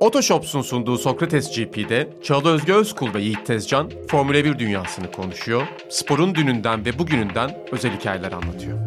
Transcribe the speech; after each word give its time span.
Otoshops'un 0.00 0.62
sunduğu 0.62 0.98
Sokrates 0.98 1.56
GP'de 1.56 2.08
Çağla 2.22 2.48
Özge 2.48 2.72
Özkul 2.72 3.14
ve 3.14 3.20
Yiğit 3.20 3.46
Tezcan 3.46 3.90
Formula 4.08 4.44
1 4.44 4.58
dünyasını 4.58 5.12
konuşuyor, 5.12 5.62
sporun 5.88 6.34
dününden 6.34 6.84
ve 6.84 6.98
bugününden 6.98 7.58
özel 7.72 7.98
hikayeler 7.98 8.32
anlatıyor. 8.32 8.78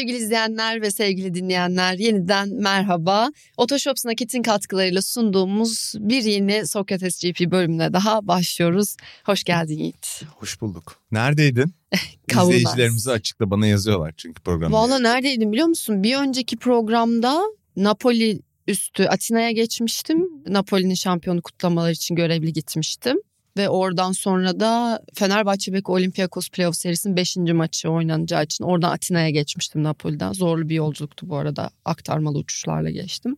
Sevgili 0.00 0.16
izleyenler 0.16 0.82
ve 0.82 0.90
sevgili 0.90 1.34
dinleyenler 1.34 1.94
yeniden 1.94 2.48
merhaba. 2.48 3.30
Otoshops 3.56 4.04
Nakit'in 4.04 4.42
katkılarıyla 4.42 5.02
sunduğumuz 5.02 5.94
bir 5.98 6.22
yeni 6.22 6.66
Sokrates 6.66 7.22
GP 7.22 7.50
bölümüne 7.50 7.92
daha 7.92 8.26
başlıyoruz. 8.26 8.96
Hoş 9.24 9.44
geldin 9.44 9.78
Yiğit. 9.78 10.22
Hoş 10.36 10.60
bulduk. 10.60 10.96
Neredeydin? 11.12 11.74
Kavunaz. 12.28 12.54
İzleyicilerimize 12.54 13.10
açıkla 13.10 13.50
bana 13.50 13.66
yazıyorlar 13.66 14.14
çünkü 14.16 14.42
programda. 14.42 14.76
Valla 14.76 14.98
neredeydim 14.98 15.52
biliyor 15.52 15.68
musun? 15.68 16.02
Bir 16.02 16.16
önceki 16.16 16.56
programda 16.56 17.42
Napoli 17.76 18.40
üstü 18.66 19.04
Atina'ya 19.04 19.50
geçmiştim. 19.50 20.28
Napoli'nin 20.46 20.94
şampiyonu 20.94 21.42
kutlamaları 21.42 21.92
için 21.92 22.14
görevli 22.14 22.52
gitmiştim. 22.52 23.16
Ve 23.56 23.68
oradan 23.68 24.12
sonra 24.12 24.60
da 24.60 25.02
Fenerbahçe 25.14 25.72
Beko 25.72 25.92
Olympiakos 25.92 26.48
Playoff 26.48 26.76
serisinin 26.76 27.16
5. 27.16 27.36
maçı 27.36 27.90
oynanacağı 27.90 28.44
için 28.44 28.64
oradan 28.64 28.90
Atina'ya 28.90 29.30
geçmiştim 29.30 29.82
Napoli'den. 29.82 30.32
Zorlu 30.32 30.68
bir 30.68 30.74
yolculuktu 30.74 31.28
bu 31.28 31.36
arada 31.36 31.70
aktarmalı 31.84 32.38
uçuşlarla 32.38 32.90
geçtim. 32.90 33.36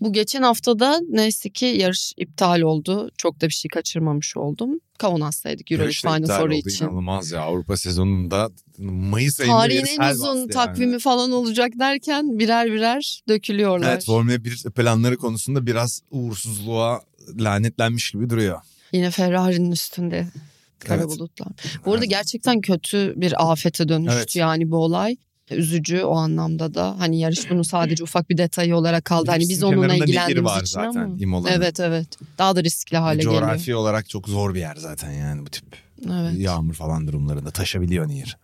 Bu 0.00 0.12
geçen 0.12 0.42
haftada 0.42 1.00
neyse 1.08 1.50
ki 1.50 1.66
yarış 1.66 2.12
iptal 2.16 2.60
oldu. 2.60 3.10
Çok 3.18 3.40
da 3.40 3.46
bir 3.48 3.52
şey 3.52 3.68
kaçırmamış 3.68 4.36
oldum. 4.36 4.80
Kaunas'taydık 4.98 5.72
Euroleague 5.72 5.92
Final 5.92 6.38
Four 6.38 6.50
için. 6.50 6.84
İnanılmaz 6.84 7.30
ya 7.30 7.40
Avrupa 7.40 7.76
sezonunda 7.76 8.50
Mayıs 8.78 9.40
ayında 9.40 9.56
Tarihin 9.56 10.00
en 10.00 10.10
uzun 10.10 10.36
yani. 10.36 10.50
takvimi 10.50 10.98
falan 10.98 11.32
olacak 11.32 11.72
derken 11.78 12.38
birer 12.38 12.72
birer 12.72 13.22
dökülüyorlar. 13.28 13.92
Evet 13.92 14.06
Formula 14.06 14.44
1 14.44 14.62
planları 14.76 15.16
konusunda 15.16 15.66
biraz 15.66 16.02
uğursuzluğa 16.10 17.00
lanetlenmiş 17.38 18.10
gibi 18.10 18.30
duruyor. 18.30 18.60
Yine 18.92 19.10
Ferrari'nin 19.10 19.70
üstünde 19.70 20.26
kara 20.78 20.98
Evet. 21.02 21.08
bulutlar. 21.08 21.48
Bu 21.86 21.94
arada 21.94 22.04
gerçekten 22.04 22.60
kötü 22.60 23.14
bir 23.16 23.50
afete 23.52 23.88
dönüştü 23.88 24.16
Evet. 24.18 24.36
yani 24.36 24.70
bu 24.70 24.76
olay. 24.76 25.16
Üzücü 25.50 26.02
o 26.02 26.16
anlamda 26.16 26.74
da 26.74 26.96
hani 26.98 27.18
yarış 27.20 27.50
bunun 27.50 27.62
sadece 27.62 28.02
ufak 28.04 28.30
bir 28.30 28.38
detayı 28.38 28.76
olarak 28.76 29.04
kaldı. 29.04 29.30
Hani 29.30 29.48
biz 29.48 29.62
onunla 29.64 29.94
ilgilendiğimiz 29.94 30.44
var 30.44 30.62
için 30.62 30.72
zaten 30.72 31.00
ama. 31.00 31.16
İmola'nın. 31.18 31.52
Evet 31.52 31.80
evet 31.80 32.06
daha 32.38 32.56
da 32.56 32.64
riskli 32.64 32.96
hale 32.96 33.16
geliyor. 33.22 33.40
Coğrafi 33.40 33.74
olarak 33.74 34.08
çok 34.08 34.28
zor 34.28 34.54
bir 34.54 34.60
yer 34.60 34.76
zaten 34.76 35.12
yani 35.12 35.46
bu 35.46 35.50
tip 35.50 35.64
Evet. 36.06 36.38
yağmur 36.38 36.74
falan 36.74 37.06
durumlarında 37.06 37.50
taşabiliyor 37.50 38.08
nehir. 38.08 38.36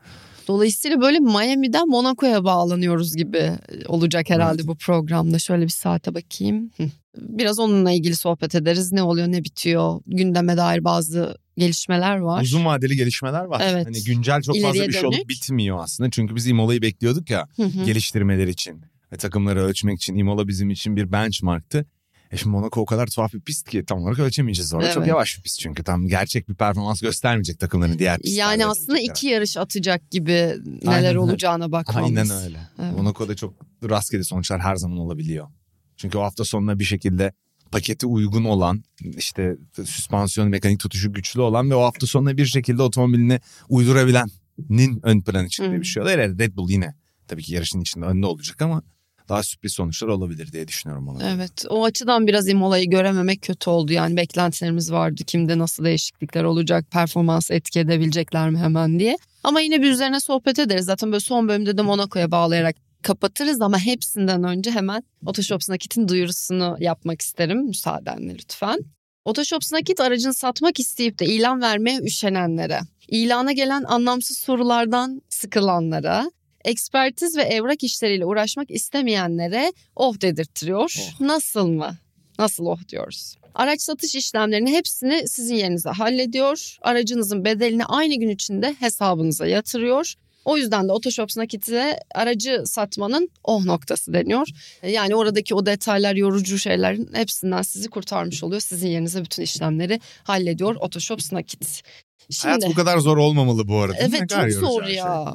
Dolayısıyla 0.47 1.01
böyle 1.01 1.19
Miami'den 1.19 1.89
Monaco'ya 1.89 2.45
bağlanıyoruz 2.45 3.17
gibi 3.17 3.53
olacak 3.87 4.31
herhalde 4.31 4.57
Evet. 4.57 4.67
bu 4.69 4.77
programda. 4.77 5.39
Şöyle 5.39 5.63
bir 5.65 5.69
saate 5.69 6.15
bakayım. 6.15 6.71
Biraz 7.17 7.59
onunla 7.59 7.93
ilgili 7.93 8.17
sohbet 8.17 8.55
ederiz. 8.55 8.93
Ne 8.93 9.03
oluyor 9.03 9.29
ne 9.29 9.45
bitiyor. 9.45 10.01
Gündeme 10.07 10.57
dair 10.57 10.85
bazı 10.85 11.37
gelişmeler 11.59 12.17
var. 12.17 12.43
Uzun 12.43 12.65
vadeli 12.65 12.97
gelişmeler 12.97 13.45
var. 13.45 13.63
Evet. 13.65 13.87
Hani 13.87 14.05
güncel 14.05 14.43
çok 14.43 14.55
fazla 14.57 14.69
İleriye 14.69 14.89
bir 14.89 14.93
şey 14.93 15.03
dönük. 15.03 15.19
olup 15.19 15.29
bitmiyor 15.29 15.79
aslında. 15.83 16.11
Çünkü 16.11 16.37
biz 16.37 16.47
Imola'yı 16.47 16.83
bekliyorduk 16.83 17.31
ya. 17.31 17.47
Hı 17.57 17.63
hı. 17.63 17.85
geliştirmeler 17.85 18.47
için 18.47 18.83
ve 19.13 19.17
takımları 19.17 19.63
ölçmek 19.65 19.97
için 19.97 20.17
Imola 20.17 20.49
bizim 20.49 20.71
için 20.71 20.97
bir 20.97 21.13
benchmarktı. 21.13 21.87
E 22.31 22.37
şimdi 22.37 22.57
Monaco 22.57 22.81
o 22.81 22.87
kadar 22.87 23.07
tuhaf 23.07 23.33
bir 23.33 23.41
pist 23.41 23.71
ki 23.71 23.85
tam 23.85 23.99
olarak 24.03 24.19
ölçemeyeceğiz 24.19 24.75
orada. 24.75 24.89
Çok 24.89 24.97
Evet. 24.97 25.09
yavaş 25.09 25.37
bir 25.39 25.43
pist 25.43 25.61
çünkü 25.61 25.85
tam 25.85 26.07
gerçek 26.07 26.49
bir 26.49 26.55
performans 26.55 27.01
göstermeyecek 27.01 27.59
takımların 27.61 27.99
diğer 27.99 28.19
pistlerde. 28.19 28.41
Yani 28.41 28.67
aslında 28.67 28.99
olacak 28.99 29.17
iki 29.17 29.27
yarış 29.27 29.57
atacak 29.57 30.11
gibi 30.11 30.33
neler 30.33 30.93
Aynen 30.93 31.17
olacağına 31.17 31.73
bakmamız. 31.73 32.11
Aynen 32.11 32.45
öyle. 32.45 32.59
Evet. 32.83 32.93
Monaco'da 32.97 33.35
çok 33.37 33.55
rastgele 33.85 34.25
sonuçlar 34.25 34.61
her 34.61 34.77
zaman 34.77 34.99
olabiliyor. 34.99 35.49
Çünkü 35.97 36.19
o 36.19 36.23
hafta 36.23 36.45
sonuna 36.45 36.79
bir 36.79 36.85
şekilde 36.85 37.33
paketi 37.73 38.07
uygun 38.07 38.45
olan 38.45 38.85
işte 39.17 39.57
süspansiyon 39.85 40.49
mekanik 40.49 40.81
tutuşu 40.81 41.13
güçlü 41.13 41.41
olan 41.41 41.71
ve 41.71 41.75
o 41.75 41.83
hafta 41.83 42.07
sonuna 42.07 42.37
bir 42.37 42.47
şekilde 42.47 42.83
otomobilini 42.83 43.41
uydurabilenin 43.69 45.01
ön 45.03 45.21
plana 45.21 45.49
çıktığı 45.49 45.81
bir 45.81 45.85
şey 45.85 46.03
oluyor. 46.03 46.19
Red 46.19 46.57
Bull 46.57 46.71
yine 46.71 46.95
tabii 47.29 47.43
ki 47.43 47.55
yarışın 47.55 47.81
içinde 47.81 48.05
önde 48.05 48.27
olacak 48.27 48.63
ama 48.63 48.83
daha 49.29 49.43
sürpriz 49.43 49.73
sonuçlar 49.73 50.09
olabilir 50.09 50.53
diye 50.53 50.69
düşünüyorum 50.69 51.09
ona. 51.09 51.31
Evet 51.31 51.65
o 51.69 51.85
açıdan 51.85 52.27
biraz 52.27 52.49
Imola'yı 52.49 52.91
görememek 52.91 53.43
kötü 53.43 53.71
oldu. 53.71 53.93
Yani 53.93 54.17
beklentilerimiz 54.17 54.93
vardı. 54.93 55.23
Kimde 55.27 55.59
nasıl 55.59 55.85
değişiklikler 55.85 56.45
olacak, 56.45 56.91
performans 56.91 57.51
etki 57.51 57.81
edebilecekler 57.81 58.51
mi 58.51 58.59
hemen 58.59 58.99
diye. 58.99 59.17
Ama 59.45 59.61
yine 59.61 59.83
bir 59.83 59.91
üzerine 59.91 60.21
sohbet 60.21 60.59
ederiz. 60.59 60.85
Zaten 60.85 61.13
böyle 61.13 61.21
son 61.21 61.49
bölümde 61.49 61.79
de 61.79 61.83
Monaco'ya 61.83 62.31
bağlayarak 62.31 62.77
kapatırız 63.03 63.61
ama 63.61 63.79
hepsinden 63.79 64.45
önce 64.45 64.71
hemen 64.71 65.03
Otoshops 65.27 65.69
Nakit'in 65.69 66.09
duyurusunu 66.09 66.77
yapmak 66.81 67.23
isterim 67.23 67.67
müsaadenle 67.67 68.35
lütfen. 68.35 68.79
Otoshops 69.25 69.73
Nakit 69.73 70.01
aracını 70.01 70.35
satmak 70.35 70.81
isteyip 70.81 71.19
de 71.19 71.27
ilan 71.27 71.61
vermeye 71.61 72.01
üşenenlere, 72.01 72.81
ilana 73.09 73.53
gelen 73.53 73.85
anlamsız 73.85 74.39
sorulardan 74.39 75.23
sıkılanlara, 75.29 76.31
ekspertiz 76.67 77.37
ve 77.37 77.43
evrak 77.43 77.85
işleriyle 77.85 78.25
uğraşmak 78.25 78.71
istemeyenlere 78.71 79.73
oh 79.97 80.21
dedirtiyor. 80.21 80.95
Nasıl 81.21 81.69
mı? 81.69 81.97
Nasıl 82.39 82.67
oh 82.67 82.89
diyoruz. 82.89 83.37
Araç 83.55 83.81
satış 83.81 84.15
işlemlerinin 84.15 84.73
hepsini 84.73 85.29
sizin 85.29 85.55
yerinize 85.55 85.91
hallediyor. 85.91 86.77
Aracınızın 86.83 87.45
bedelini 87.45 87.85
aynı 87.85 88.15
gün 88.15 88.29
içinde 88.29 88.77
hesabınıza 88.79 89.47
yatırıyor. 89.47 90.15
O 90.45 90.57
yüzden 90.57 90.89
de 90.89 90.93
Otoshops 90.93 91.37
Nakit'e 91.37 92.01
aracı 92.15 92.63
satmanın 92.67 93.29
oh 93.45 93.65
noktası 93.65 94.13
deniyor. 94.13 94.49
Yani 94.83 95.15
oradaki 95.15 95.55
o 95.55 95.67
detaylar, 95.67 96.15
yorucu 96.15 96.59
şeylerin 96.59 97.11
hepsinden 97.13 97.63
sizi 97.63 97.91
kurtarmış 97.91 98.45
oluyor. 98.45 98.61
Sizin 98.61 98.89
yerinize 98.89 99.25
bütün 99.25 99.43
işlemleri 99.43 100.01
hallediyor 100.25 100.75
Otoshops 100.75 101.33
Nakit. 101.33 101.83
Şimdi, 102.31 102.49
Hayat 102.49 102.71
bu 102.71 102.75
kadar 102.75 102.99
zor 102.99 103.17
olmalı 103.17 103.69
bu 103.69 103.81
arada. 103.81 103.97
Evet 104.01 104.29
çok 104.29 104.51
zor 104.51 104.85
şey. 104.85 104.95
ya. 104.95 105.35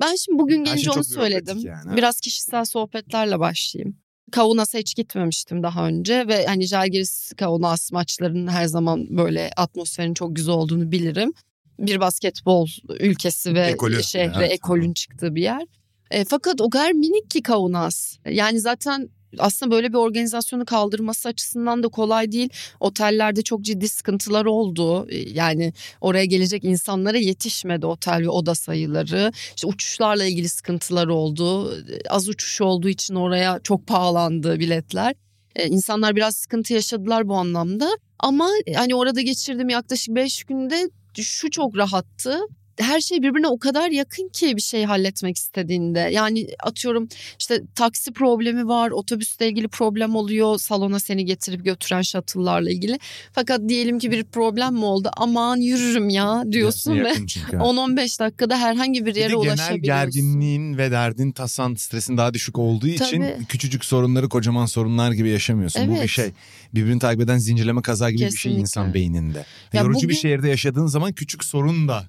Ben 0.00 0.14
şimdi 0.14 0.38
bugün 0.38 0.64
gelince 0.64 0.82
şey 0.82 0.92
onu 0.96 1.04
söyledim. 1.04 1.58
yani. 1.58 1.96
Biraz 1.96 2.20
kişisel 2.20 2.64
sohbetlerle 2.64 3.38
başlayayım. 3.38 3.96
Kavunas'a 4.32 4.78
hiç 4.78 4.96
gitmemiştim 4.96 5.62
daha 5.62 5.86
önce 5.86 6.28
ve 6.28 6.46
hani 6.46 6.66
Jalgiris 6.66 7.32
Kaunas 7.36 7.92
maçlarının 7.92 8.48
her 8.48 8.66
zaman 8.66 9.06
böyle 9.10 9.50
atmosferin 9.56 10.14
çok 10.14 10.36
güzel 10.36 10.54
olduğunu 10.54 10.92
bilirim. 10.92 11.32
Bir 11.78 12.00
basketbol 12.00 12.68
ülkesi 13.00 13.54
ve 13.54 13.60
Ekolü. 13.60 14.02
şehre 14.02 14.32
Evet. 14.36 14.52
ekolün 14.52 14.92
çıktığı 14.92 15.34
bir 15.34 15.42
yer. 15.42 15.66
E, 16.10 16.24
fakat 16.24 16.60
o 16.60 16.70
kadar 16.70 16.92
minik 16.92 17.30
ki 17.30 17.42
Kaunas. 17.42 18.16
Yani 18.30 18.60
zaten 18.60 19.08
aslında 19.38 19.70
böyle 19.74 19.88
bir 19.88 19.98
organizasyonu 19.98 20.64
kaldırması 20.64 21.28
açısından 21.28 21.82
da 21.82 21.88
kolay 21.88 22.32
değil. 22.32 22.48
Otellerde 22.80 23.42
çok 23.42 23.62
ciddi 23.62 23.88
sıkıntılar 23.88 24.44
oldu. 24.44 25.06
E, 25.10 25.16
Yani 25.30 25.72
oraya 26.00 26.24
gelecek 26.24 26.64
insanlara 26.64 27.18
yetişmedi 27.18 27.86
otel 27.86 28.22
ve 28.22 28.28
oda 28.28 28.54
sayıları. 28.54 29.32
İşte 29.56 29.66
uçuşlarla 29.66 30.24
ilgili 30.24 30.48
sıkıntılar 30.48 31.06
oldu. 31.06 31.74
Az 32.08 32.28
uçuş 32.28 32.60
olduğu 32.60 32.88
için 32.88 33.14
oraya 33.14 33.60
çok 33.62 33.86
pahalandı 33.86 34.58
biletler. 34.58 35.14
Ee, 35.56 35.66
insanlar 35.68 36.16
biraz 36.16 36.36
sıkıntı 36.36 36.74
yaşadılar 36.74 37.28
bu 37.28 37.34
anlamda. 37.34 37.88
Ama 38.18 38.48
hani 38.74 38.94
orada 38.94 39.20
geçirdiğim 39.20 39.68
yaklaşık 39.68 40.14
5 40.14 40.44
günde 40.44 40.90
şu 41.20 41.50
çok 41.50 41.76
rahattı. 41.76 42.38
Her 42.80 43.00
şey 43.00 43.22
birbirine 43.22 43.46
o 43.48 43.58
kadar 43.58 43.90
yakın 43.90 44.28
ki 44.28 44.56
bir 44.56 44.62
şey 44.62 44.84
halletmek 44.84 45.36
istediğinde. 45.36 45.98
Yani 45.98 46.46
atıyorum 46.62 47.08
işte 47.38 47.62
taksi 47.74 48.12
problemi 48.12 48.68
var, 48.68 48.90
otobüsle 48.90 49.48
ilgili 49.48 49.68
problem 49.68 50.16
oluyor, 50.16 50.58
salona 50.58 51.00
seni 51.00 51.24
getirip 51.24 51.64
götüren 51.64 52.02
shuttle'larla 52.02 52.70
ilgili. 52.70 52.98
Fakat 53.32 53.60
diyelim 53.68 53.98
ki 53.98 54.10
bir 54.10 54.24
problem 54.24 54.74
mi 54.74 54.84
oldu? 54.84 55.10
Aman 55.16 55.56
yürürüm 55.56 56.08
ya 56.08 56.42
diyorsun 56.52 56.94
ve 57.04 57.08
Yakın 57.08 57.26
çünkü. 57.26 57.56
10-15 57.56 58.20
dakikada 58.20 58.58
herhangi 58.58 59.06
bir 59.06 59.14
Bir 59.14 59.20
yere 59.20 59.28
de 59.30 59.34
genel 59.34 59.46
ulaşabiliyorsun. 59.46 59.82
gerginliğin 59.82 60.78
ve 60.78 60.90
derdin, 60.90 61.32
tasan, 61.32 61.74
stresin 61.74 62.16
daha 62.16 62.34
düşük 62.34 62.58
olduğu 62.58 62.88
için 62.88 63.22
Tabii. 63.22 63.46
küçücük 63.48 63.84
sorunları 63.84 64.28
kocaman 64.28 64.66
sorunlar 64.66 65.12
gibi 65.12 65.28
yaşamıyorsun. 65.28 65.88
Bu 65.88 65.92
bir 65.92 65.98
Evet. 65.98 66.08
şey. 66.10 66.30
Birbirini 66.74 66.98
takip 66.98 67.20
eden 67.20 67.38
zincirleme 67.38 67.82
kaza 67.82 68.10
gibi 68.10 68.18
bir 68.18 68.24
şey 68.24 68.30
Kesinlikle. 68.30 68.60
insan 68.60 68.94
beyninde. 68.94 69.44
Ya 69.72 69.80
Yorucu 69.82 69.96
bugün- 69.96 70.08
bir 70.08 70.14
şehirde 70.14 70.48
yaşadığın 70.48 70.86
zaman 70.86 71.12
küçük 71.12 71.44
sorun 71.44 71.88
da 71.88 72.08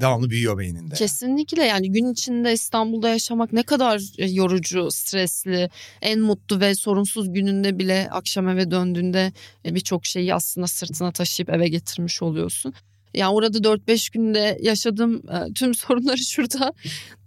devamlı 0.00 0.30
büyüyor 0.30 0.58
beyninde. 0.58 0.94
Kesinlikle 0.94 1.64
yani 1.64 1.92
gün 1.92 2.12
içinde 2.12 2.52
İstanbul'da 2.52 3.08
yaşamak 3.08 3.52
ne 3.52 3.62
kadar 3.62 4.02
e, 4.18 4.26
yorucu, 4.30 4.90
stresli, 4.90 5.70
en 6.02 6.20
mutlu 6.20 6.60
ve 6.60 6.74
sorunsuz 6.74 7.32
gününde 7.32 7.78
bile 7.78 8.08
akşam 8.10 8.48
eve 8.48 8.70
döndüğünde 8.70 9.32
e, 9.64 9.74
birçok 9.74 10.06
şeyi 10.06 10.34
aslında 10.34 10.66
sırtına 10.66 11.12
taşıyıp 11.12 11.50
eve 11.50 11.68
getirmiş 11.68 12.22
oluyorsun. 12.22 12.74
Yani 13.14 13.34
orada 13.34 13.58
4-5 13.58 14.12
günde 14.12 14.58
yaşadığım 14.62 15.16
e, 15.16 15.52
tüm 15.54 15.74
sorunları 15.74 16.18
şurada 16.18 16.72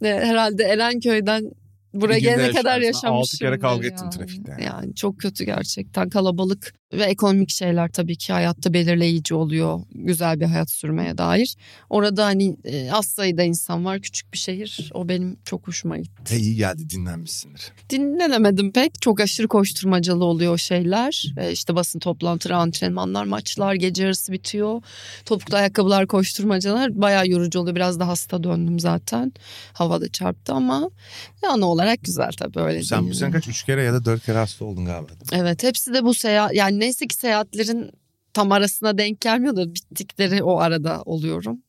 herhalde 0.01 0.63
Erenköy'den 0.63 1.51
Buraya 1.93 2.19
gelene 2.19 2.51
kadar 2.51 2.81
yaşamışım. 2.81 3.13
Altı 3.13 3.37
kere 3.37 3.59
kavga 3.59 3.87
ettim 3.87 4.09
trafikte. 4.09 4.57
Yani 4.65 4.95
çok 4.95 5.19
kötü 5.19 5.43
gerçekten 5.43 6.09
kalabalık 6.09 6.73
ve 6.93 7.03
ekonomik 7.03 7.49
şeyler 7.49 7.91
tabii 7.91 8.17
ki 8.17 8.33
hayatta 8.33 8.73
belirleyici 8.73 9.35
oluyor. 9.35 9.79
Güzel 9.91 10.39
bir 10.39 10.45
hayat 10.45 10.71
sürmeye 10.71 11.17
dair. 11.17 11.55
Orada 11.89 12.25
hani 12.25 12.57
e, 12.63 12.91
az 12.91 13.05
sayıda 13.05 13.43
insan 13.43 13.85
var 13.85 14.01
küçük 14.01 14.33
bir 14.33 14.37
şehir. 14.37 14.91
O 14.93 15.09
benim 15.09 15.37
çok 15.45 15.67
hoşuma 15.67 15.97
gitti. 15.97 16.35
E, 16.35 16.37
iyi 16.37 16.55
geldi 16.55 16.89
dinlenmişsindir. 16.89 17.71
Dinlenemedim 17.89 18.71
pek. 18.71 19.01
Çok 19.01 19.19
aşırı 19.19 19.47
koşturmacalı 19.47 20.25
oluyor 20.25 20.53
o 20.53 20.57
şeyler. 20.57 21.33
E, 21.37 21.51
işte 21.51 21.75
basın 21.75 21.99
toplantıları, 21.99 22.57
antrenmanlar, 22.57 23.25
maçlar, 23.25 23.73
gece 23.75 24.03
yarısı 24.03 24.31
bitiyor. 24.31 24.81
Topuklu 25.25 25.57
ayakkabılar, 25.57 26.07
koşturmacalar 26.07 27.01
bayağı 27.01 27.27
yorucu 27.27 27.59
oluyor. 27.59 27.75
Biraz 27.75 27.99
da 27.99 28.07
hasta 28.07 28.43
döndüm 28.43 28.79
zaten. 28.79 29.33
Havada 29.73 30.07
çarptı 30.11 30.53
ama 30.53 30.89
yani 31.43 31.65
olarak 31.81 32.03
güzel 32.03 32.31
tabii 32.31 32.59
öyle 32.59 32.83
Sen 32.83 33.09
bu 33.09 33.13
sene 33.13 33.31
kaç? 33.31 33.47
Üç 33.47 33.63
kere 33.63 33.83
ya 33.83 33.93
da 33.93 34.05
dört 34.05 34.25
kere 34.25 34.37
hasta 34.37 34.65
oldun 34.65 34.85
galiba. 34.85 35.11
Evet 35.31 35.63
hepsi 35.63 35.93
de 35.93 36.03
bu 36.03 36.13
seyahat 36.13 36.53
yani 36.53 36.79
neyse 36.79 37.07
ki 37.07 37.15
seyahatlerin 37.15 37.91
tam 38.33 38.51
arasına 38.51 38.97
denk 38.97 39.21
gelmiyor 39.21 39.55
da 39.55 39.75
bittikleri 39.75 40.43
o 40.43 40.59
arada 40.59 41.01
oluyorum. 41.01 41.59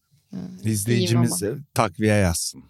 İzleyicimiz 0.64 1.43
e, 1.43 1.55
takviye 1.75 2.14
yazsın. 2.14 2.62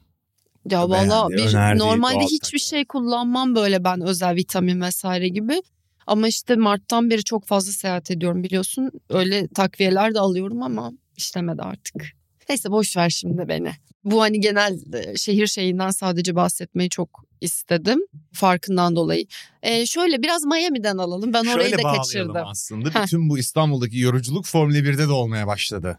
Ya 0.71 0.89
valla 0.89 1.29
normalde 1.77 2.25
hiçbir 2.25 2.39
takviye. 2.39 2.59
şey 2.59 2.85
kullanmam 2.85 3.55
böyle 3.55 3.85
ben 3.85 4.01
özel 4.01 4.37
vitamin 4.37 4.81
vesaire 4.81 5.29
gibi. 5.29 5.63
Ama 6.07 6.29
işte 6.29 6.57
Mart'tan 6.57 7.11
beri 7.11 7.25
çok 7.25 7.47
fazla 7.47 7.73
seyahat 7.73 8.11
ediyorum 8.11 8.43
biliyorsun. 8.43 8.91
Öyle 9.09 9.49
takviyeler 9.49 10.15
de 10.15 10.21
alıyorum 10.21 10.63
ama 10.63 10.93
işlemedi 11.17 11.63
artık. 11.63 12.07
Neyse 12.49 12.71
boş 12.71 12.97
ver 12.97 13.11
şimdi 13.11 13.49
beni. 13.49 13.73
Bu 14.05 14.23
hani 14.23 14.41
genel 14.41 14.79
şehir 15.17 15.47
şeyinden 15.47 15.91
sadece 15.91 16.35
bahsetmeyi 16.35 16.91
çok 16.91 17.25
istedim. 17.41 17.99
Farkından 18.33 18.97
dolayı. 18.97 19.27
Ee, 19.63 19.87
şöyle 19.87 20.23
biraz 20.23 20.45
Miami'den 20.45 20.99
alalım. 20.99 21.33
Ben 21.33 21.45
orayı 21.47 21.71
Şöyle 21.71 21.83
da 21.83 21.93
kaçırdım. 21.97 22.37
aslında. 22.47 22.91
Heh. 22.91 23.05
Bütün 23.05 23.29
bu 23.29 23.39
İstanbul'daki 23.39 23.99
yoruculuk 23.99 24.47
Formula 24.47 24.79
1'de 24.79 24.99
de 25.09 25.13
olmaya 25.13 25.47
başladı. 25.47 25.99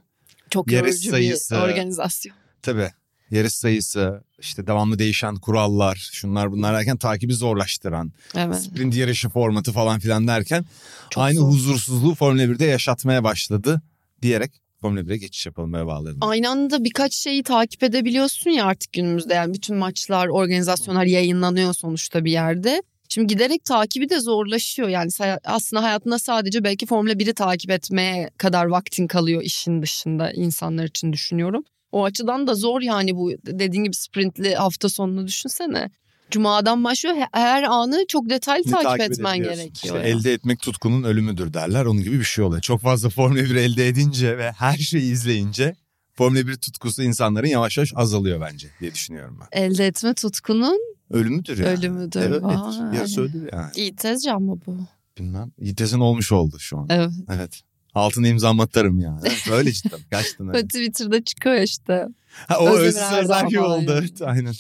Çok 0.50 0.72
Yarış 0.72 0.92
yorucu 0.92 1.10
sayısı. 1.10 1.56
bir 1.56 1.60
organizasyon. 1.60 2.36
Tabii. 2.62 2.90
Yarış 3.32 3.54
sayısı, 3.54 4.24
işte 4.40 4.68
devamlı 4.68 5.00
değişen 5.00 5.36
kurallar, 5.36 6.10
şunlar 6.12 6.52
bunlar 6.52 6.74
derken 6.76 6.98
takibi 6.98 7.34
zorlaştıran, 7.34 8.12
Evet. 8.36 8.62
sprint 8.62 8.96
yarışı 8.96 9.30
formatı 9.30 9.72
falan 9.72 10.00
filan 10.00 10.28
derken 10.28 10.66
Çok 11.10 11.24
aynı 11.24 11.40
zor. 11.40 11.48
huzursuzluğu 11.48 12.16
Formula 12.16 12.44
1'de 12.44 12.66
yaşatmaya 12.66 13.24
başladı 13.24 13.82
diyerek 14.22 14.52
Formula 14.84 15.02
1'e 15.02 15.18
geçiş 15.18 15.46
yapalım 15.46 15.74
ve 15.74 15.86
bağlayalım. 15.86 16.20
Aynı 16.22 16.50
anda 16.50 16.84
birkaç 16.84 17.14
şeyi 17.14 17.44
takip 17.44 17.84
edebiliyorsun 17.84 18.50
ya 18.50 18.66
artık 18.66 18.94
günümüzde. 18.94 19.34
Yani 19.34 19.54
bütün 19.54 19.76
maçlar, 19.76 20.28
organizasyonlar 20.28 21.06
yayınlanıyor 21.06 21.74
sonuçta 21.74 22.26
bir 22.26 22.32
yerde. 22.32 22.84
Şimdi 23.10 23.28
giderek 23.28 23.66
takibi 23.66 24.10
de 24.10 24.20
zorlaşıyor. 24.20 24.90
Yani 24.90 25.10
aslında 25.44 25.84
hayatında 25.84 26.20
sadece 26.20 26.64
belki 26.64 26.86
Formula 26.86 27.14
1'i 27.14 27.34
takip 27.34 27.72
etmeye 27.72 28.30
kadar 28.38 28.66
vaktin 28.66 29.08
kalıyor 29.08 29.42
işin 29.42 29.82
dışında 29.82 30.32
insanlar 30.32 30.86
için 30.86 31.14
düşünüyorum. 31.14 31.64
O 31.92 32.04
açıdan 32.04 32.48
da 32.48 32.56
zor 32.56 32.82
yani 32.82 33.16
bu 33.16 33.32
dediğin 33.46 33.84
gibi 33.84 33.96
sprintli 33.96 34.56
hafta 34.56 34.90
sonunu 34.90 35.28
düşünsene. 35.28 35.90
Cuma'dan 36.34 36.84
başlıyor 36.84 37.16
he- 37.16 37.28
her 37.32 37.64
anı 37.64 38.06
çok 38.08 38.30
detaylı 38.30 38.64
Ne 38.68 38.72
takip, 38.84 39.02
etmen 39.12 39.38
gerekiyor. 39.38 39.70
İşte 39.74 39.98
ya. 39.98 40.04
elde 40.04 40.34
etmek 40.34 40.60
tutkunun 40.60 41.04
ölümüdür 41.04 41.54
derler. 41.54 41.86
Onun 41.86 42.04
gibi 42.04 42.20
bir 42.20 42.24
şey 42.24 42.44
oluyor. 42.46 42.62
Çok 42.62 42.82
fazla 42.82 43.10
Formula 43.10 43.40
1 43.44 43.56
elde 43.56 43.88
edince 43.88 44.38
ve 44.38 44.52
her 44.52 44.78
şeyi 44.78 45.12
izleyince 45.12 45.76
Formula 46.14 46.48
1 46.48 46.56
tutkusu 46.56 47.04
insanların 47.04 47.48
yavaş 47.48 47.78
yavaş 47.78 47.92
azalıyor 47.96 48.42
bence 48.42 48.68
diye 48.80 48.94
düşünüyorum 48.94 49.40
ben. 49.42 49.62
Elde 49.62 49.88
etme 49.88 50.14
tutkunun 50.14 50.80
Ölümüdür 51.10 51.58
yani. 51.58 51.78
ölümüdür. 51.78 52.20
Evet, 52.22 52.44
Vay. 52.44 52.96
yarısı 52.98 53.22
öldür 53.22 53.50
yani. 53.54 53.72
İyi 53.76 53.96
tezcan 53.96 54.42
mı 54.42 54.60
bu? 54.68 54.78
Bilmem. 55.18 55.52
Yites'in 55.60 56.00
olmuş 56.00 56.32
oldu 56.32 56.60
şu 56.60 56.78
an. 56.78 56.88
Evet. 56.90 57.12
Evet. 57.36 57.62
Altına 57.96 58.28
imzamı 58.28 58.62
atarım 58.62 59.00
yani. 59.00 59.20
Evet, 59.26 59.48
öyle 59.52 59.72
cidden. 59.72 60.00
Gerçekten 60.12 60.48
öyle. 60.56 60.68
Twitter'da 60.68 61.24
çıkıyor 61.24 61.56
işte. 61.62 62.08
Ha, 62.48 62.58
o 62.60 62.70
Özdemir 62.70 63.06
Erdal 63.06 63.20
sözler 63.22 63.48
gibi 63.48 63.60
oldu. 63.60 63.92
yani. 63.92 64.00
Evet, 64.00 64.22
aynen. 64.22 64.54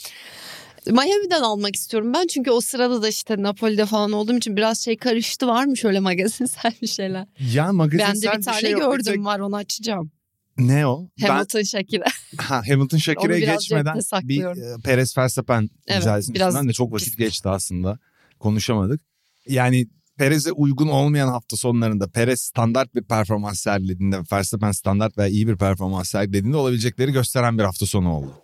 Miami'den 0.87 1.41
almak 1.41 1.75
istiyorum 1.75 2.13
ben 2.13 2.27
çünkü 2.27 2.51
o 2.51 2.61
sırada 2.61 3.01
da 3.01 3.07
işte 3.07 3.43
Napoli'de 3.43 3.85
falan 3.85 4.11
olduğum 4.11 4.37
için 4.37 4.57
biraz 4.57 4.79
şey 4.79 4.97
karıştı 4.97 5.47
var 5.47 5.65
mı 5.65 5.77
şöyle 5.77 5.99
magazinsel 5.99 6.73
bir 6.81 6.87
şeyler. 6.87 7.27
Ya 7.53 7.73
magazinsel 7.73 8.31
ben 8.31 8.33
de 8.33 8.37
bir 8.37 8.43
tane 8.43 8.59
şey 8.59 8.71
yok. 8.71 8.81
Gördüm 8.81 9.13
tek- 9.13 9.25
var 9.25 9.39
onu 9.39 9.55
açacağım. 9.55 10.11
Ne 10.57 10.87
o? 10.87 11.09
Hamilton 11.21 11.61
Shakira. 11.61 12.05
Ben 12.05 12.37
ha, 12.43 12.61
Hamilton 12.67 12.97
Shakira'ya 12.97 13.53
geçmeden 13.53 13.99
bir 14.23 14.43
e, 14.43 14.81
Perez 14.83 15.17
Verstappen 15.17 15.69
Evet, 15.87 16.29
biraz 16.29 16.67
de 16.67 16.73
çok 16.73 16.97
pis. 16.97 17.15
geçti 17.15 17.49
aslında. 17.49 17.99
Konuşamadık. 18.39 19.01
Yani 19.47 19.87
Perez'e 20.17 20.51
uygun 20.51 20.87
olmayan 20.87 21.27
hafta 21.27 21.57
sonlarında 21.57 22.09
Perez 22.09 22.41
standart 22.41 22.95
bir 22.95 23.03
performans 23.03 23.59
sergilediğinde 23.59 24.21
Verstappen 24.31 24.71
standart 24.71 25.17
veya 25.17 25.27
iyi 25.27 25.47
bir 25.47 25.57
performans 25.57 26.09
sergilediğinde 26.09 26.57
olabilecekleri 26.57 27.11
gösteren 27.11 27.57
bir 27.57 27.63
hafta 27.63 27.85
sonu 27.85 28.13
oldu. 28.13 28.42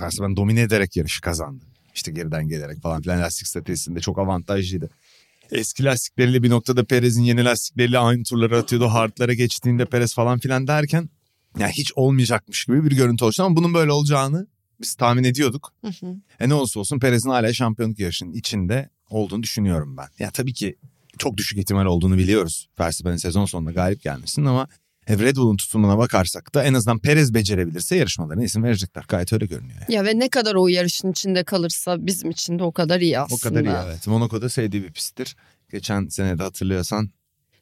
Verstappen 0.00 0.36
domine 0.36 0.60
ederek 0.60 0.96
yarışı 0.96 1.20
kazandı. 1.20 1.64
İşte 1.94 2.12
geriden 2.12 2.48
gelerek 2.48 2.82
falan 2.82 3.02
filan 3.02 3.20
lastik 3.20 3.48
stratejisinde 3.48 4.00
çok 4.00 4.18
avantajlıydı. 4.18 4.90
Eski 5.50 5.84
lastikleriyle 5.84 6.42
bir 6.42 6.50
noktada 6.50 6.84
Perez'in 6.84 7.22
yeni 7.22 7.44
lastikleriyle 7.44 7.98
aynı 7.98 8.24
turları 8.24 8.58
atıyordu. 8.58 8.86
Hardlara 8.86 9.34
geçtiğinde 9.34 9.84
Perez 9.84 10.14
falan 10.14 10.38
filan 10.38 10.66
derken 10.66 11.08
yani 11.58 11.72
hiç 11.72 11.92
olmayacakmış 11.96 12.64
gibi 12.64 12.84
bir 12.84 12.96
görüntü 12.96 13.24
oluştu 13.24 13.42
ama 13.42 13.56
bunun 13.56 13.74
böyle 13.74 13.92
olacağını 13.92 14.46
biz 14.80 14.94
tahmin 14.94 15.24
ediyorduk. 15.24 15.72
Hı 15.80 15.88
hı. 15.88 16.16
E 16.40 16.48
ne 16.48 16.54
olursa 16.54 16.80
olsun 16.80 16.98
Perez'in 16.98 17.30
hala 17.30 17.52
şampiyonluk 17.52 17.98
yarışının 17.98 18.32
içinde 18.32 18.90
olduğunu 19.10 19.42
düşünüyorum 19.42 19.96
ben. 19.96 20.08
Ya 20.18 20.30
tabii 20.30 20.52
ki 20.52 20.76
çok 21.18 21.36
düşük 21.36 21.58
ihtimal 21.58 21.84
olduğunu 21.84 22.18
biliyoruz. 22.18 22.68
Verstappen'in 22.80 23.16
sezon 23.16 23.44
sonunda 23.44 23.72
galip 23.72 24.02
gelmesinin 24.02 24.46
ama 24.46 24.68
Red 25.08 25.36
Bull'un 25.36 25.56
tutumuna 25.56 25.98
bakarsak 25.98 26.54
da 26.54 26.64
en 26.64 26.74
azından 26.74 26.98
Perez 26.98 27.34
becerebilirse 27.34 27.96
yarışmalarına 27.96 28.44
isim 28.44 28.64
verecekler. 28.64 29.04
Gayet 29.08 29.32
öyle 29.32 29.46
görünüyor. 29.46 29.78
Yani. 29.80 29.94
Ya 29.94 30.04
ve 30.04 30.18
ne 30.18 30.28
kadar 30.28 30.54
o 30.54 30.68
yarışın 30.68 31.10
içinde 31.10 31.44
kalırsa 31.44 32.06
bizim 32.06 32.30
için 32.30 32.58
de 32.58 32.62
o 32.62 32.72
kadar 32.72 33.00
iyi 33.00 33.18
aslında. 33.18 33.36
O 33.36 33.50
kadar 33.50 33.64
iyi 33.64 33.76
evet. 33.86 34.06
Monaco'da 34.06 34.48
sevdiği 34.48 34.82
bir 34.82 34.92
pisttir. 34.92 35.36
Geçen 35.70 36.08
sene 36.08 36.38
de 36.38 36.42
hatırlıyorsan 36.42 37.10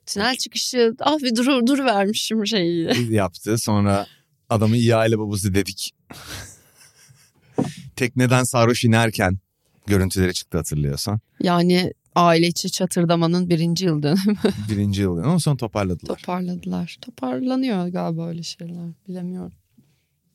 Tünel 0.07 0.37
çıkışı 0.37 0.95
ah 1.01 1.19
bir 1.19 1.37
dur, 1.37 1.67
dur 1.67 1.85
vermişim 1.85 2.47
şeyi. 2.47 3.13
yaptı. 3.13 3.59
Sonra 3.59 4.07
adamı 4.51 4.77
iyi 4.77 4.97
aile 4.97 5.19
babası 5.19 5.55
dedik. 5.55 5.95
Tekneden 7.97 8.45
sarhoş 8.45 8.85
inerken 8.85 9.39
görüntüleri 9.87 10.35
çıktı 10.35 10.59
hatırlıyorsan. 10.59 11.21
Yani 11.41 11.93
aile 12.15 12.47
içi 12.47 12.71
çatırdamanın 12.71 13.51
birinci 13.51 13.85
yıl 13.85 14.03
dönümü. 14.03 14.37
Birinci 14.71 15.03
yıl 15.03 15.19
ama 15.19 15.41
sonra 15.41 15.57
toparladılar. 15.57 16.17
Toparladılar. 16.17 16.97
Toparlanıyor 17.01 17.89
galiba 17.89 18.29
öyle 18.29 18.43
şeyler. 18.43 18.91
Bilemiyorum. 19.09 19.53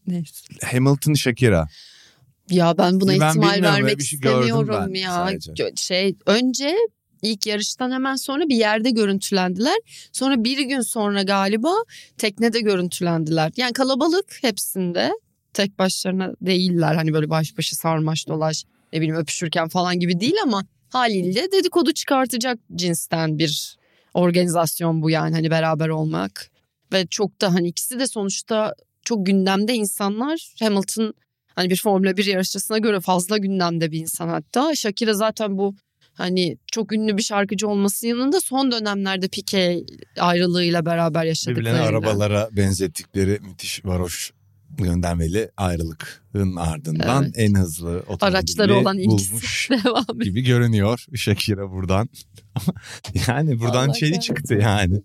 Neyse. 0.07 0.45
Hamilton 0.71 1.13
Shakira. 1.13 1.67
Ya 2.49 2.77
ben 2.77 3.01
buna 3.01 3.19
Ben 3.19 3.29
ihtimal 3.29 3.61
vermek 3.61 4.01
şey 4.01 4.17
istemiyorum 4.17 4.95
ya. 4.95 5.11
sadece. 5.13 5.71
Şey 5.75 6.15
önce 6.25 6.75
ilk 7.21 7.47
yarıştan 7.47 7.91
hemen 7.91 8.15
sonra 8.15 8.49
bir 8.49 8.55
yerde 8.55 8.89
görüntülendiler. 8.91 9.77
Sonra 10.11 10.43
bir 10.43 10.61
gün 10.61 10.81
sonra 10.81 11.23
galiba 11.23 11.73
teknede 12.17 12.59
görüntülendiler. 12.61 13.51
Yani 13.57 13.73
kalabalık 13.73 14.37
hepsinde. 14.41 15.11
Tek 15.53 15.79
başlarına 15.79 16.33
değiller. 16.41 16.95
Hani 16.95 17.13
böyle 17.13 17.29
baş 17.29 17.57
başa 17.57 17.75
sarmaş 17.75 18.27
dolaş 18.27 18.65
ne 18.93 18.99
bileyim 18.99 19.15
öpüşürken 19.15 19.67
falan 19.67 19.99
gibi 19.99 20.19
değil 20.19 20.35
ama 20.43 20.63
haliyle 20.89 21.51
dedikodu 21.51 21.93
çıkartacak 21.93 22.59
cinsten 22.75 23.39
bir 23.39 23.77
organizasyon 24.13 25.01
bu 25.01 25.09
yani 25.09 25.35
hani 25.35 25.51
beraber 25.51 25.89
olmak. 25.89 26.51
Ve 26.93 27.07
çok 27.07 27.41
da 27.41 27.53
hani 27.53 27.67
ikisi 27.67 27.99
de 27.99 28.07
sonuçta 28.07 28.73
çok 29.03 29.25
gündemde 29.25 29.73
insanlar. 29.73 30.53
Hamilton 30.59 31.13
hani 31.55 31.69
bir 31.69 31.81
Formula 31.81 32.17
1 32.17 32.25
yarışçısına 32.25 32.77
göre 32.77 32.99
fazla 32.99 33.37
gündemde 33.37 33.91
bir 33.91 33.99
insan 33.99 34.27
hatta. 34.27 34.75
Shakira 34.75 35.13
zaten 35.13 35.57
bu 35.57 35.75
hani 36.13 36.57
çok 36.71 36.91
ünlü 36.91 37.17
bir 37.17 37.23
şarkıcı 37.23 37.67
olması 37.67 38.07
yanında 38.07 38.41
son 38.41 38.71
dönemlerde 38.71 39.27
Pique 39.27 39.83
ayrılığıyla 40.19 40.85
beraber 40.85 41.25
yaşadıklarıyla. 41.25 41.73
Birbirlerine 41.73 41.97
arabalara 41.97 42.49
benzettikleri 42.51 43.39
müthiş 43.41 43.85
varoş 43.85 44.31
göndermeli 44.77 45.51
ayrılıkın 45.57 46.55
ardından 46.55 47.23
Evet. 47.23 47.33
en 47.37 47.55
hızlı 47.55 48.03
Araçları 48.21 48.75
olan 48.77 48.97
bulmuş 48.97 49.69
devam 49.85 50.05
ediyor. 50.09 50.25
gibi 50.25 50.41
görünüyor 50.41 51.05
Shakira 51.15 51.71
buradan. 51.71 52.09
Ama 52.55 52.73
yani 53.27 53.59
buradan 53.59 53.87
Allah 53.87 53.93
kahretsin. 53.99 54.19
çıktı 54.19 54.53
yani. 54.53 55.01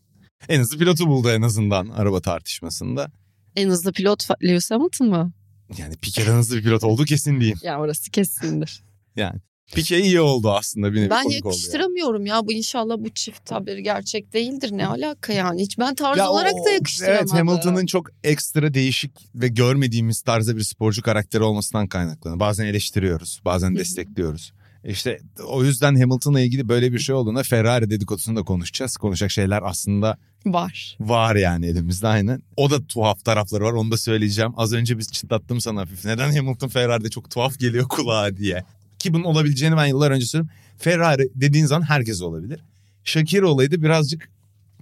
En 0.48 0.60
hızlı 0.60 0.78
pilotu 0.78 1.06
buldu 1.06 1.30
en 1.30 1.42
azından 1.42 1.88
araba 1.88 2.20
tartışmasında. 2.20 3.10
En 3.56 3.68
hızlı 3.68 3.92
pilot 3.92 4.28
Lewis 4.44 4.70
Hamilton 4.70 5.08
mı? 5.08 5.32
Yani 5.78 5.96
Piquet'den 5.96 6.36
hızlı 6.36 6.56
bir 6.56 6.62
pilot 6.62 6.84
olduğu 6.84 7.04
kesin 7.04 7.40
diyeyim. 7.40 7.58
Ya 7.62 7.80
orası 7.80 8.10
kesindir. 8.10 8.82
Yani 9.16 9.40
Piquet 9.72 10.04
iyi 10.04 10.20
oldu 10.20 10.50
aslında 10.50 10.92
bir 10.92 11.00
nevi 11.00 11.10
ben 11.10 11.22
komik 11.22 11.46
oldu 11.46 11.54
yani. 11.54 11.60
yakıştıramıyorum 11.60 12.26
ya 12.26 12.46
bu 12.46 12.52
inşallah 12.52 12.94
bu 12.98 13.08
çift 13.10 13.50
haberi 13.52 13.82
gerçek 13.82 14.32
değildir. 14.32 14.70
Ne 14.72 14.86
alaka 14.86 15.32
yani? 15.32 15.62
Hiç 15.62 15.78
ben 15.78 15.94
tarz 15.94 16.18
Ya 16.18 16.30
olarak 16.30 16.54
o- 16.54 16.64
da 16.66 16.70
yakıştıramadım. 16.70 17.18
Evet 17.22 17.32
Hamilton'ın 17.32 17.86
çok 17.86 18.06
ekstra 18.24 18.74
değişik 18.74 19.10
ve 19.34 19.48
görmediğimiz 19.48 20.22
tarzda 20.22 20.56
bir 20.56 20.62
sporcu 20.62 21.02
karakteri 21.02 21.42
olmasından 21.42 21.86
kaynaklanıyor. 21.86 22.40
Bazen 22.40 22.64
eleştiriyoruz, 22.66 23.40
bazen 23.44 23.76
destekliyoruz. 23.76 24.52
İşte 24.84 25.18
o 25.46 25.64
yüzden 25.64 26.00
Hamilton'la 26.00 26.40
ilgili 26.40 26.68
böyle 26.68 26.92
bir 26.92 26.98
şey 26.98 27.14
olduğunda 27.14 27.42
Ferrari 27.42 27.90
dedikodusunu 27.90 28.36
da 28.36 28.42
konuşacağız. 28.42 28.96
Konuşacak 28.96 29.30
şeyler 29.30 29.60
aslında 29.64 30.16
Var. 30.46 30.96
var 31.00 31.36
yani 31.36 31.66
elimizde 31.66 32.06
aynen. 32.08 32.42
O 32.56 32.70
da 32.70 32.86
tuhaf 32.86 33.24
tarafları 33.24 33.64
var 33.64 33.72
onu 33.72 33.90
da 33.90 33.96
söyleyeceğim. 33.96 34.52
Az 34.56 34.72
önce 34.72 34.98
biz 34.98 35.12
çıtlattım 35.12 35.60
sana 35.60 35.80
hafif. 35.80 36.04
Neden 36.04 36.36
Hamilton 36.36 36.68
Ferrari'de 36.68 37.10
çok 37.10 37.30
tuhaf 37.30 37.58
geliyor 37.58 37.88
kulağa 37.88 38.36
diye. 38.36 38.64
Ki 39.04 39.14
bunun 39.14 39.24
olabileceğini 39.24 39.76
ben 39.76 39.86
yıllar 39.86 40.10
önce 40.10 40.26
söyledim. 40.26 40.50
Ferrari 40.78 41.28
dediğin 41.34 41.66
zaman 41.66 41.86
herkes 41.86 42.22
olabilir. 42.22 42.60
Shakira 43.04 43.48
olayı 43.48 43.70
da 43.70 43.82
birazcık 43.82 44.28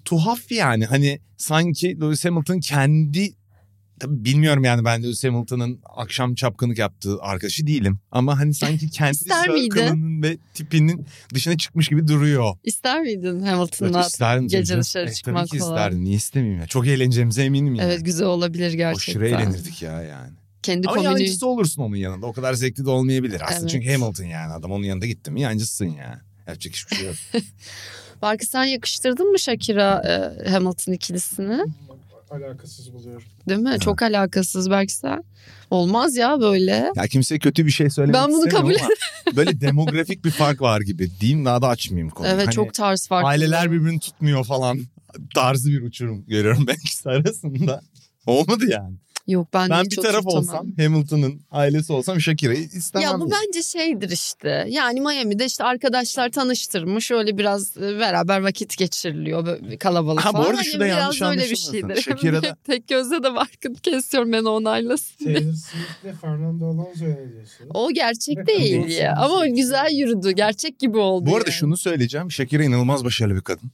tuhaf 0.04 0.52
yani. 0.52 0.86
Hani 0.86 1.20
sanki 1.36 2.00
Lewis 2.00 2.24
Hamilton 2.24 2.60
kendi 2.60 3.34
Tabii 4.00 4.24
bilmiyorum 4.24 4.64
yani 4.64 4.84
ben 4.84 5.02
Lewis 5.02 5.24
Hamilton'ın 5.24 5.80
akşam 5.96 6.34
çapkınlık 6.34 6.78
yaptığı 6.78 7.20
arkadaşı 7.20 7.66
değilim. 7.66 7.98
Ama 8.10 8.38
hani 8.38 8.54
sanki 8.54 8.90
kendi 8.90 9.18
circle'ının 9.18 10.22
ve 10.22 10.38
tipinin 10.54 11.06
dışına 11.34 11.56
çıkmış 11.56 11.88
gibi 11.88 12.08
duruyor. 12.08 12.56
İster 12.64 13.00
miydin 13.00 13.40
Evet, 13.40 13.46
Hamilton'la? 13.52 14.08
tabii 14.18 14.46
gece 14.46 14.80
dışarı 14.80 15.10
E, 15.10 15.12
çıkmak 15.12 15.36
Tabii 15.36 15.50
ki 15.50 15.56
isterdim. 15.56 16.04
Niye 16.04 16.16
istemeyeyim 16.16 16.60
ya? 16.60 16.66
Çok 16.66 16.86
eğleneceğimize 16.86 17.44
eminim 17.44 17.74
yani. 17.74 17.86
Evet 17.86 18.04
güzel 18.04 18.26
olabilir 18.26 18.72
gerçekten. 18.72 19.20
Aşırı 19.20 19.28
eğlenirdik 19.28 19.82
ya 19.82 20.02
yani. 20.02 20.41
Kendi 20.62 20.88
Ama 20.88 20.96
komünü. 20.96 21.20
yancısı 21.20 21.46
olursun 21.46 21.82
onun 21.82 21.96
yanında. 21.96 22.26
O 22.26 22.32
kadar 22.32 22.54
zevkli 22.54 22.84
de 22.84 22.90
olmayabilir. 22.90 23.40
Aslında 23.44 23.60
Evet. 23.60 23.70
çünkü 23.70 23.92
Hamilton 23.92 24.24
yani 24.24 24.52
adam 24.52 24.72
onun 24.72 24.84
yanında 24.84 25.06
gitti 25.06 25.30
mi 25.30 25.40
yancısın 25.40 25.84
yani. 25.84 26.16
Yapacak 26.46 26.74
hiçbir 26.74 26.96
şey 26.96 27.06
yok. 27.06 27.16
Belki 28.22 28.46
sen 28.46 28.64
yakıştırdın 28.64 29.30
mı 29.32 29.38
Shakira 29.38 30.02
e, 30.44 30.48
Hamilton 30.50 30.92
ikilisini? 30.92 31.60
Alakasız 32.30 32.92
buluyorum. 32.92 33.22
Değil 33.48 33.60
mi? 33.60 33.76
Çok 33.80 34.02
alakasız 34.02 34.70
belki 34.70 34.92
sen. 34.92 35.24
Olmaz 35.70 36.16
ya 36.16 36.40
böyle. 36.40 36.90
ya 36.96 37.06
kimseye 37.06 37.38
kötü 37.38 37.66
bir 37.66 37.70
şey 37.70 37.90
söylemek 37.90 38.20
Ben 38.20 38.30
bunu 38.32 38.48
kabul 38.48 38.74
ama 38.74 38.88
böyle 39.36 39.60
demografik 39.60 40.24
bir 40.24 40.30
fark 40.30 40.60
var 40.60 40.80
gibi. 40.80 41.10
Diyeyim 41.20 41.44
daha 41.44 41.62
da 41.62 41.68
açmayayım 41.68 42.10
konuyu. 42.10 42.32
Evet 42.34 42.46
Hani 42.46 42.54
çok 42.54 42.74
tarz 42.74 43.06
farklı. 43.08 43.28
Aileler 43.28 43.72
birbirini 43.72 44.00
tutmuyor 44.00 44.44
falan. 44.44 44.80
Tarzı 45.34 45.70
bir 45.70 45.82
uçurum 45.82 46.24
görüyorum 46.26 46.66
ben 46.66 46.74
ikisi 46.74 47.08
arasında. 47.10 47.80
Olmadı 48.26 48.64
yani. 48.68 48.96
Yok 49.26 49.48
ben, 49.54 49.70
Ben 49.70 49.84
bir 49.84 49.90
çok 49.90 50.04
taraf 50.04 50.22
tutamam. 50.24 50.42
olsam 50.42 50.66
Hamilton'ın 50.76 51.40
ailesi 51.50 51.92
olsam 51.92 52.20
Shakira'yı 52.20 52.60
istemem. 52.62 53.08
Ya 53.08 53.20
bu 53.20 53.22
yani. 53.22 53.32
bence 53.46 53.62
şeydir 53.62 54.10
işte. 54.10 54.66
Yani 54.68 55.00
Miami'de 55.00 55.44
işte 55.44 55.64
arkadaşlar 55.64 56.28
tanıştırmış. 56.28 57.10
Öyle 57.10 57.38
biraz 57.38 57.76
e, 57.76 57.98
beraber 57.98 58.40
vakit 58.40 58.76
geçiriliyor. 58.78 59.46
Böyle 59.46 59.76
kalabalık 59.78 60.24
Ha, 60.24 60.28
bu 60.28 60.32
falan. 60.32 60.44
arada 60.46 60.56
Hani 60.58 60.66
şu 60.66 60.80
da 60.80 60.86
yanlış 60.86 61.20
biraz 61.20 61.30
öyle 61.30 61.50
bir 61.50 61.56
şeydir. 61.56 61.96
Shakira'da- 62.02 62.56
Tek 62.64 62.88
gözle 62.88 63.22
de 63.22 63.34
farkını 63.34 63.74
kesiyorum 63.76 64.32
ben 64.32 64.44
onaylasın. 64.44 65.24
Taylor 65.24 65.40
Swift'le 65.54 66.20
Fernando 66.20 66.66
Alonso'ya 66.66 67.10
ne 67.16 67.32
diyorsun? 67.32 67.66
O 67.74 67.90
gerçek 67.92 68.46
değil 68.46 68.88
ya. 68.88 69.14
Ama 69.18 69.46
güzel 69.46 69.90
yürüdü. 69.92 70.30
Gerçek 70.30 70.78
gibi 70.78 70.98
oldu. 70.98 71.26
Bu 71.30 71.36
arada 71.36 71.50
yani. 71.50 71.58
şunu 71.58 71.76
söyleyeceğim. 71.76 72.30
Shakira 72.30 72.64
inanılmaz 72.64 73.04
başarılı 73.04 73.34
bir 73.36 73.40
kadın. 73.40 73.70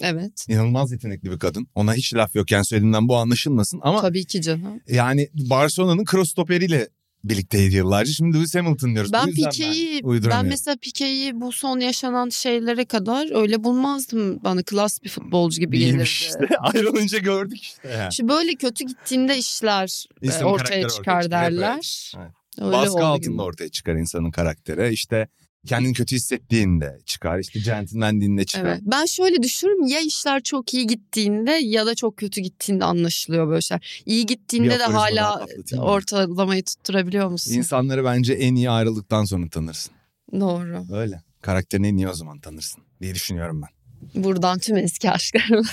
Evet. 0.00 0.46
İnanılmaz 0.48 0.92
yetenekli 0.92 1.30
bir 1.30 1.38
kadın. 1.38 1.66
Ona 1.74 1.94
hiç 1.94 2.14
laf 2.14 2.34
yok 2.34 2.50
yani 2.50 2.64
söylediğimden 2.64 3.08
bu 3.08 3.16
anlaşılmasın. 3.16 3.80
Ama 3.82 4.00
Tabii 4.00 4.24
ki 4.24 4.42
canım. 4.42 4.80
yani 4.88 5.28
Barcelona'nın 5.34 6.04
cross 6.04 6.30
stoperiyle 6.30 6.88
birlikteydi 7.24 7.74
yıllarca. 7.76 8.12
Şimdi 8.12 8.36
Lewis 8.36 8.54
Hamilton 8.54 8.94
diyoruz. 8.94 9.12
Ben 9.12 9.30
Pique'yi 9.30 10.00
ben, 10.02 10.08
uyduramıyorum. 10.08 10.48
mesela 10.48 10.76
Pique'yi 10.82 11.40
bu 11.40 11.52
son 11.52 11.80
yaşanan 11.80 12.28
şeylere 12.28 12.84
kadar 12.84 13.42
öyle 13.42 13.64
bulmazdım. 13.64 14.44
Bana 14.44 14.62
klas 14.62 15.02
bir 15.02 15.08
futbolcu 15.08 15.60
gibi 15.60 15.80
Değilmiş 15.80 16.20
gelirdi. 16.20 16.44
işte. 16.44 16.56
Ayrılınca 16.60 17.18
gördük 17.18 17.62
işte. 17.62 17.88
Yani. 17.88 18.12
Şimdi 18.12 18.32
böyle 18.32 18.54
kötü 18.54 18.84
gittiğinde 18.84 19.38
işler 19.38 20.04
e, 20.22 20.26
İnsanın 20.26 20.44
ortaya 20.44 20.88
çıkar 20.88 21.00
ortaya 21.00 21.22
çıkar, 21.22 21.30
derler. 21.30 22.12
Evet. 22.18 22.30
Öyle 22.58 22.72
Baskı 22.72 23.04
altında 23.04 23.32
gibi. 23.32 23.42
ortaya 23.42 23.68
çıkar 23.68 23.94
insanın 23.94 24.30
karakteri. 24.30 24.92
İşte 24.92 25.28
kendini 25.66 25.92
kötü 25.92 26.16
hissettiğinde 26.16 26.98
çıkar. 27.06 27.38
İşte 27.38 27.60
centilmenliğinde 27.60 28.44
çıkar. 28.44 28.66
Evet. 28.66 28.80
Ben 28.82 29.04
şöyle 29.04 29.42
düşünürüm 29.42 29.86
ya 29.86 30.00
işler 30.00 30.42
çok 30.42 30.74
iyi 30.74 30.86
gittiğinde 30.86 31.50
ya 31.50 31.86
da 31.86 31.94
çok 31.94 32.16
kötü 32.16 32.40
gittiğinde 32.40 32.84
anlaşılıyor 32.84 33.48
böyle 33.48 33.60
şeyler. 33.60 34.02
İyi 34.06 34.26
gittiğinde 34.26 34.74
Bir 34.74 34.78
de 34.78 34.84
hala 34.84 35.46
ortalamayı 35.78 36.64
tutturabiliyor 36.64 37.28
musun? 37.28 37.52
İnsanları 37.52 38.04
bence 38.04 38.32
en 38.32 38.54
iyi 38.54 38.70
ayrıldıktan 38.70 39.24
sonra 39.24 39.48
tanırsın. 39.48 39.92
Doğru. 40.40 40.84
Öyle. 40.92 41.22
Karakterini 41.42 41.86
en 41.88 41.96
iyi 41.96 42.08
o 42.08 42.14
zaman 42.14 42.38
tanırsın 42.38 42.82
diye 43.00 43.14
düşünüyorum 43.14 43.62
ben. 43.62 43.76
Buradan 44.22 44.58
tüm 44.58 44.76
eski 44.76 45.10
aşklarım. 45.10 45.66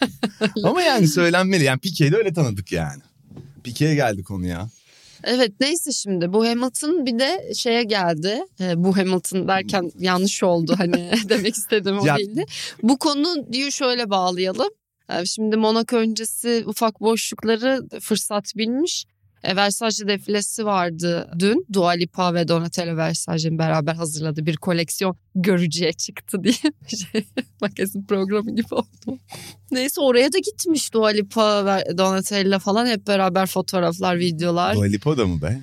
Ama 0.64 0.82
yani 0.82 1.08
söylenmeli. 1.08 1.64
Yani 1.64 1.80
Pique'yi 1.80 2.12
de 2.12 2.16
öyle 2.16 2.32
tanıdık 2.32 2.72
yani. 2.72 3.02
Pique'ye 3.64 3.94
geldi 3.94 4.22
konu 4.22 4.46
ya. 4.46 4.70
Evet 5.24 5.52
neyse 5.60 5.92
şimdi 5.92 6.32
bu 6.32 6.46
Hamilton 6.46 7.06
bir 7.06 7.18
de 7.18 7.54
şeye 7.54 7.82
geldi. 7.82 8.44
Ee, 8.60 8.84
bu 8.84 8.96
Hamilton 8.96 9.48
derken 9.48 9.92
yanlış 9.98 10.42
oldu 10.42 10.74
hani 10.78 11.10
demek 11.28 11.54
istediğim 11.54 11.98
o 11.98 12.06
değildi. 12.18 12.44
Bu 12.82 12.98
konuyu 12.98 13.72
şöyle 13.72 14.10
bağlayalım. 14.10 14.68
Ee, 15.10 15.24
Şimdi 15.24 15.56
Monaco 15.56 15.96
öncesi 15.96 16.64
ufak 16.66 17.00
boşlukları 17.00 18.00
fırsat 18.00 18.52
bilmiş. 18.56 19.06
E, 19.44 19.56
Versace 19.56 20.08
defilesi 20.08 20.66
vardı 20.66 21.30
dün. 21.38 21.66
Dua 21.72 21.90
Lipa 21.90 22.34
ve 22.34 22.48
Donatella 22.48 22.96
Versace'nin 22.96 23.58
beraber 23.58 23.94
hazırladığı 23.94 24.46
bir 24.46 24.56
koleksiyon 24.56 25.16
görücüye 25.34 25.92
çıktı 25.92 26.44
diye 26.44 26.54
bir 26.92 26.96
şey. 26.96 27.24
Magazin 27.60 28.02
programı 28.02 28.56
gibi 28.56 28.74
oldu. 28.74 29.18
Neyse 29.70 30.00
oraya 30.00 30.32
da 30.32 30.38
gitmiş 30.38 30.92
Dua 30.94 31.08
Lipa 31.08 31.66
ve 31.66 31.98
Donatella 31.98 32.58
falan 32.58 32.86
hep 32.86 33.06
beraber 33.06 33.46
fotoğraflar, 33.46 34.18
videolar. 34.18 34.74
Dua 34.74 34.84
Lipa 34.84 35.18
da 35.18 35.26
mı 35.26 35.42
be? 35.42 35.60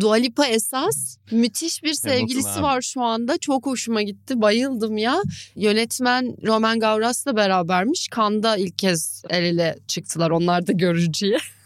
Dua 0.00 0.14
Lipa 0.14 0.46
esas 0.46 1.16
müthiş 1.30 1.82
bir 1.82 1.92
sevgilisi 1.92 2.62
var 2.62 2.82
şu 2.82 3.02
anda. 3.02 3.38
Çok 3.38 3.66
hoşuma 3.66 4.02
gitti. 4.02 4.40
Bayıldım 4.42 4.98
ya. 4.98 5.22
Yönetmen 5.54 6.36
Roman 6.46 6.80
Gavras'la 6.80 7.36
berabermiş. 7.36 8.08
Kanda 8.10 8.56
ilk 8.56 8.78
kez 8.78 9.22
el 9.30 9.42
ele 9.42 9.78
çıktılar. 9.88 10.30
Onlar 10.30 10.66
da 10.66 10.72
görücüye. 10.72 11.38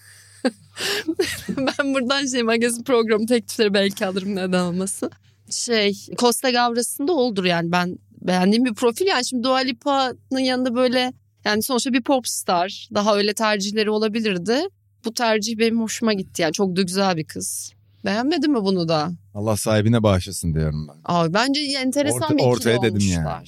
ben 1.48 1.94
buradan 1.94 2.26
şey 2.26 2.42
magazin 2.42 2.82
programı 2.82 3.26
teklifleri 3.26 3.74
belki 3.74 4.06
alırım 4.06 4.36
neden 4.36 4.60
olmasın. 4.60 5.10
Şey 5.50 5.96
Costa 6.18 6.50
Gavras'ın 6.50 7.08
da 7.08 7.12
oldur 7.12 7.44
yani 7.44 7.72
ben 7.72 7.98
beğendiğim 8.20 8.64
bir 8.64 8.74
profil. 8.74 9.06
Yani 9.06 9.26
şimdi 9.26 9.42
Dua 9.42 9.58
Lipa'nın 9.58 10.40
yanında 10.40 10.74
böyle 10.74 11.12
yani 11.44 11.62
sonuçta 11.62 11.92
bir 11.92 12.02
popstar. 12.02 12.88
Daha 12.94 13.16
öyle 13.16 13.34
tercihleri 13.34 13.90
olabilirdi. 13.90 14.60
Bu 15.04 15.14
tercih 15.14 15.58
benim 15.58 15.80
hoşuma 15.80 16.12
gitti. 16.12 16.42
Yani 16.42 16.52
çok 16.52 16.76
da 16.76 16.82
güzel 16.82 17.16
bir 17.16 17.24
kız. 17.24 17.72
Beğenmedin 18.04 18.52
mi 18.52 18.64
bunu 18.64 18.88
da? 18.88 19.10
Allah 19.34 19.56
sahibine 19.56 20.02
bağışlasın 20.02 20.54
diyorum 20.54 20.88
ben. 20.88 20.94
Abi 21.04 21.34
bence 21.34 21.60
enteresan 21.60 22.20
Orta- 22.20 22.30
bir 22.30 22.38
ikili 22.38 22.48
ortaya 22.48 22.82
dedim 22.82 23.08
yani. 23.08 23.46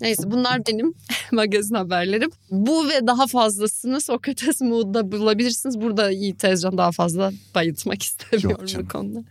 Neyse 0.00 0.30
bunlar 0.30 0.66
benim 0.66 0.94
magazin 1.32 1.74
haberlerim. 1.74 2.30
Bu 2.50 2.88
ve 2.88 3.06
daha 3.06 3.26
fazlasını 3.26 4.00
Sokrates 4.00 4.60
Mood'da 4.60 5.12
bulabilirsiniz. 5.12 5.80
Burada 5.80 6.10
Yiğit 6.10 6.38
Tezcan 6.38 6.78
daha 6.78 6.92
fazla 6.92 7.32
bayıltmak 7.54 8.02
istemiyorum 8.02 8.66
bu 8.78 8.88
konuda. 8.88 9.24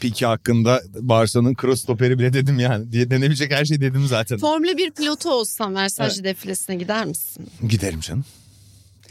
Pique 0.00 0.28
hakkında 0.28 0.82
Barcelona'nın 1.00 1.56
cross 1.60 1.82
stoperi 1.82 2.18
bile 2.18 2.32
dedim 2.32 2.58
yani. 2.58 2.92
Diye 2.92 3.10
denebilecek 3.10 3.52
her 3.52 3.64
şeyi 3.64 3.80
dedim 3.80 4.06
zaten. 4.06 4.38
Formula 4.38 4.76
1 4.76 4.90
pilotu 4.90 5.30
olsan 5.30 5.74
Versace 5.74 6.24
defilesine 6.24 6.76
gider 6.76 7.06
misin? 7.06 7.46
Giderim 7.68 8.00
canım. 8.00 8.24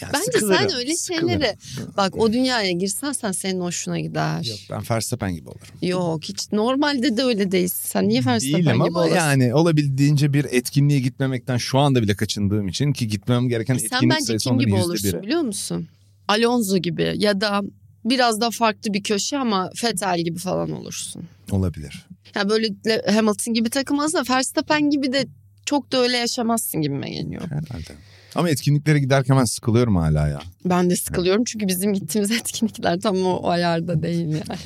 Yani 0.02 0.14
Bence 0.14 0.26
sıkılırım, 0.32 0.70
sen 0.70 0.78
öyle 0.78 0.96
sıkılırım. 0.96 1.30
şeyleri 1.30 1.56
bak 1.98 2.18
o 2.18 2.34
dünyaya 2.34 2.72
girsen 2.72 3.12
sen 3.12 3.32
senin 3.32 3.60
hoşuna 3.62 4.00
gider. 4.00 4.44
Yok 4.50 4.60
ben 4.72 4.82
Verstappen 4.92 5.34
gibi 5.36 5.50
olurum. 5.50 5.68
Yok 5.82 6.24
hiç 6.24 6.52
normalde 6.52 7.18
de 7.18 7.24
öyle 7.24 7.52
değilsin. 7.52 7.88
Sen 7.90 8.10
niye 8.10 8.26
Verstappen 8.26 8.60
Değilim 8.60 8.74
gibi 8.74 8.84
ama 8.84 9.00
olasın? 9.00 9.16
yani 9.16 9.54
olabildiğince 9.56 10.34
bir 10.34 10.46
etkinliğe 10.46 11.00
gitmemekten 11.00 11.58
şu 11.58 11.80
anda 11.80 12.02
bile 12.02 12.16
kaçındığım 12.16 12.68
için 12.68 12.94
ki 12.94 13.08
gitmem 13.08 13.50
gereken 13.50 13.78
Sen 13.78 13.84
etkinlik 13.86 14.12
bence 14.16 14.26
sayısı 14.26 14.44
kim 14.44 14.54
onların 14.54 14.68
gibi 14.70 14.76
yüzde 14.78 14.88
olursun 14.90 15.14
biri. 15.14 15.22
biliyor 15.24 15.42
musun? 15.42 15.88
Alonso 16.28 16.78
gibi 16.78 17.14
ya 17.18 17.42
da 17.42 17.62
biraz 18.06 18.42
daha 18.42 18.52
farklı 18.52 18.94
bir 18.94 19.04
köşe 19.04 19.38
ama 19.38 19.70
Vettel 19.84 20.20
gibi 20.24 20.40
falan 20.40 20.72
olursun. 20.72 21.24
Olabilir. 21.52 22.08
Ya 22.36 22.50
böyle 22.50 22.68
Le- 22.88 23.12
Hamilton 23.12 23.54
gibi 23.54 23.70
takılmaz 23.70 24.14
da 24.14 24.24
Verstappen 24.30 24.90
gibi 24.90 25.14
de 25.14 25.26
çok 25.66 25.92
da 25.92 25.98
öyle 25.98 26.18
yaşamazsın 26.18 26.82
gibime 26.82 27.10
geliyor. 27.10 27.42
Herhalde. 27.42 27.94
Ama 28.36 28.50
etkinliklere 28.50 29.00
giderken 29.00 29.38
ben 29.38 29.46
sıkılıyorum 29.46 29.96
hala 29.96 30.28
ya. 30.28 30.40
Ben 30.66 30.90
de 30.90 30.96
sıkılıyorum 30.96 31.44
çünkü 31.44 31.68
bizim 31.68 31.94
gittiğimiz 31.94 32.32
etkinlikler 32.42 33.00
tam 33.00 33.26
o, 33.26 33.30
o 33.34 33.50
ayarda 33.50 34.04
değil 34.04 34.28
yani. 34.28 34.60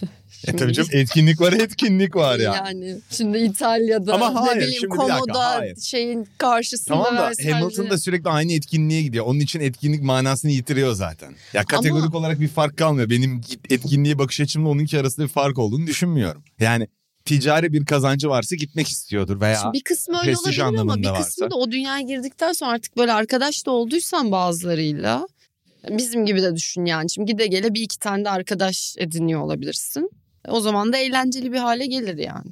E 0.43 0.45
Şimdi- 0.45 0.57
tabii 0.57 0.73
canım 0.73 0.89
etkinlik 0.93 1.41
var 1.41 1.53
etkinlik 1.53 2.15
var 2.15 2.39
ya. 2.39 2.53
Yani 2.55 2.95
şimdi 3.09 3.37
İtalya'da 3.37 4.13
Ama 4.13 4.35
hayır, 4.41 4.55
ne 4.57 4.61
bileyim 4.61 4.79
şimdi 4.81 4.97
dakika, 4.97 5.17
Komoda 5.19 5.39
hayır. 5.49 5.75
şeyin 5.81 6.27
karşısında 6.37 7.03
Tamam 7.03 7.17
da 7.17 7.31
Versace- 7.31 7.51
Hamilton 7.51 7.89
da 7.89 7.97
sürekli 7.97 8.29
aynı 8.29 8.53
etkinliğe 8.53 9.01
gidiyor. 9.01 9.25
Onun 9.25 9.39
için 9.39 9.59
etkinlik 9.59 10.03
manasını 10.03 10.51
yitiriyor 10.51 10.93
zaten. 10.93 11.33
Ya 11.53 11.63
kategorik 11.63 12.15
olarak 12.15 12.39
bir 12.39 12.47
fark 12.47 12.77
kalmıyor. 12.77 13.09
Benim 13.09 13.41
etkinliğe 13.69 14.19
bakış 14.19 14.41
açımla 14.41 14.69
onunki 14.69 14.99
arasında 14.99 15.25
bir 15.25 15.31
fark 15.31 15.57
olduğunu 15.59 15.87
düşünmüyorum. 15.87 16.43
Yani 16.59 16.87
ticari 17.25 17.73
bir 17.73 17.85
kazancı 17.85 18.29
varsa 18.29 18.55
gitmek 18.55 18.87
istiyordur 18.87 19.41
veya 19.41 19.59
Şimdi 19.61 19.73
bir 19.73 19.83
kısmı 19.83 20.17
öyle 20.19 20.37
olabilir 20.37 20.59
ama 20.81 20.97
bir 20.97 21.03
kısmı 21.03 21.13
varsa. 21.45 21.49
da 21.51 21.55
o 21.55 21.71
dünyaya 21.71 22.01
girdikten 22.01 22.53
sonra 22.53 22.71
artık 22.71 22.97
böyle 22.97 23.13
arkadaş 23.13 23.65
da 23.65 23.71
olduysan 23.71 24.31
bazılarıyla 24.31 25.27
bizim 25.89 26.25
gibi 26.25 26.41
de 26.41 26.55
düşün 26.55 26.85
yani. 26.85 27.09
Şimdi 27.11 27.31
gide 27.31 27.47
gele 27.47 27.73
bir 27.73 27.81
iki 27.81 27.99
tane 27.99 28.25
de 28.25 28.29
arkadaş 28.29 28.95
ediniyor 28.97 29.41
olabilirsin. 29.41 30.09
O 30.47 30.59
zaman 30.61 30.93
da 30.93 30.97
eğlenceli 30.97 31.51
bir 31.51 31.57
hale 31.57 31.85
gelir 31.85 32.17
yani. 32.17 32.51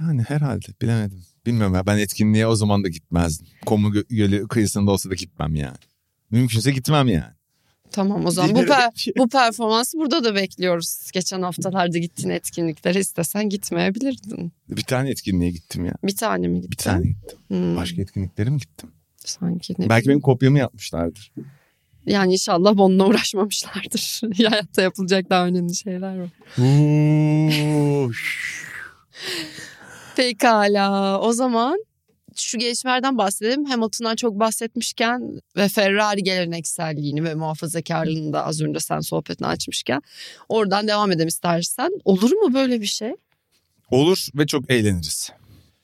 Yani 0.00 0.22
herhalde 0.22 0.66
bilemedim. 0.82 1.24
Bilmiyorum 1.46 1.74
ya 1.74 1.86
ben 1.86 1.98
etkinliğe 1.98 2.46
o 2.46 2.56
zaman 2.56 2.84
da 2.84 2.88
gitmezdim. 2.88 3.46
Komu 3.66 3.88
Gö- 3.88 4.16
Gölü 4.16 4.48
kıyısında 4.48 4.90
olsa 4.90 5.10
da 5.10 5.14
gitmem 5.14 5.54
yani. 5.54 5.76
Mümkünse 6.30 6.70
gitmem 6.70 7.08
yani. 7.08 7.32
Tamam 7.92 8.26
o 8.26 8.30
zaman 8.30 8.54
bu, 8.54 8.58
per- 8.60 9.18
bu 9.18 9.28
performansı 9.28 9.98
burada 9.98 10.24
da 10.24 10.34
bekliyoruz. 10.34 11.10
Geçen 11.12 11.42
haftalarda 11.42 11.98
gittiğin 11.98 12.30
etkinliklere 12.30 13.00
istesen 13.00 13.48
gitmeyebilirdin. 13.48 14.52
Bir 14.68 14.82
tane 14.82 15.10
etkinliğe 15.10 15.50
gittim 15.50 15.84
ya. 15.84 15.94
Bir 16.04 16.16
tane 16.16 16.48
mi 16.48 16.54
gittin? 16.60 16.70
Bir 16.70 16.76
tane 16.76 17.06
gittim. 17.06 17.38
Hmm, 17.48 17.76
Başka 17.76 18.02
etkinliklere 18.02 18.50
mi 18.50 18.58
gittim? 18.58 18.90
Sanki 19.24 19.74
ne 19.78 19.88
Belki 19.88 20.08
benim 20.08 20.20
kopyamı 20.20 20.58
yapmışlardır. 20.58 21.32
Yani 22.06 22.32
inşallah 22.32 22.78
onunla 22.80 23.06
uğraşmamışlardır. 23.06 24.20
Hayatta 24.48 24.82
yapılacak 24.82 25.30
daha 25.30 25.46
önemli 25.46 25.74
şeyler 25.76 26.18
var. 26.18 26.28
Pekala 30.16 31.20
o 31.20 31.32
zaman 31.32 31.84
şu 32.40 32.58
gelişmelerden 32.58 33.18
bahsedelim. 33.18 33.64
Hamilton'dan 33.64 34.16
çok 34.16 34.40
bahsetmişken 34.40 35.40
ve 35.56 35.68
Ferrari 35.68 36.22
gelenekselliğini 36.22 37.24
ve 37.24 37.34
muhafazakarlığını 37.34 38.32
da 38.32 38.44
az 38.44 38.60
önce 38.60 38.80
sen 38.80 39.00
sohbetini 39.00 39.46
açmışken 39.46 40.02
oradan 40.48 40.88
devam 40.88 41.12
edelim 41.12 41.28
istersen. 41.28 41.90
Olur 42.04 42.32
mu 42.32 42.54
böyle 42.54 42.80
bir 42.80 42.86
şey? 42.86 43.12
Olur 43.90 44.26
ve 44.34 44.46
çok 44.46 44.70
eğleniriz. 44.70 45.30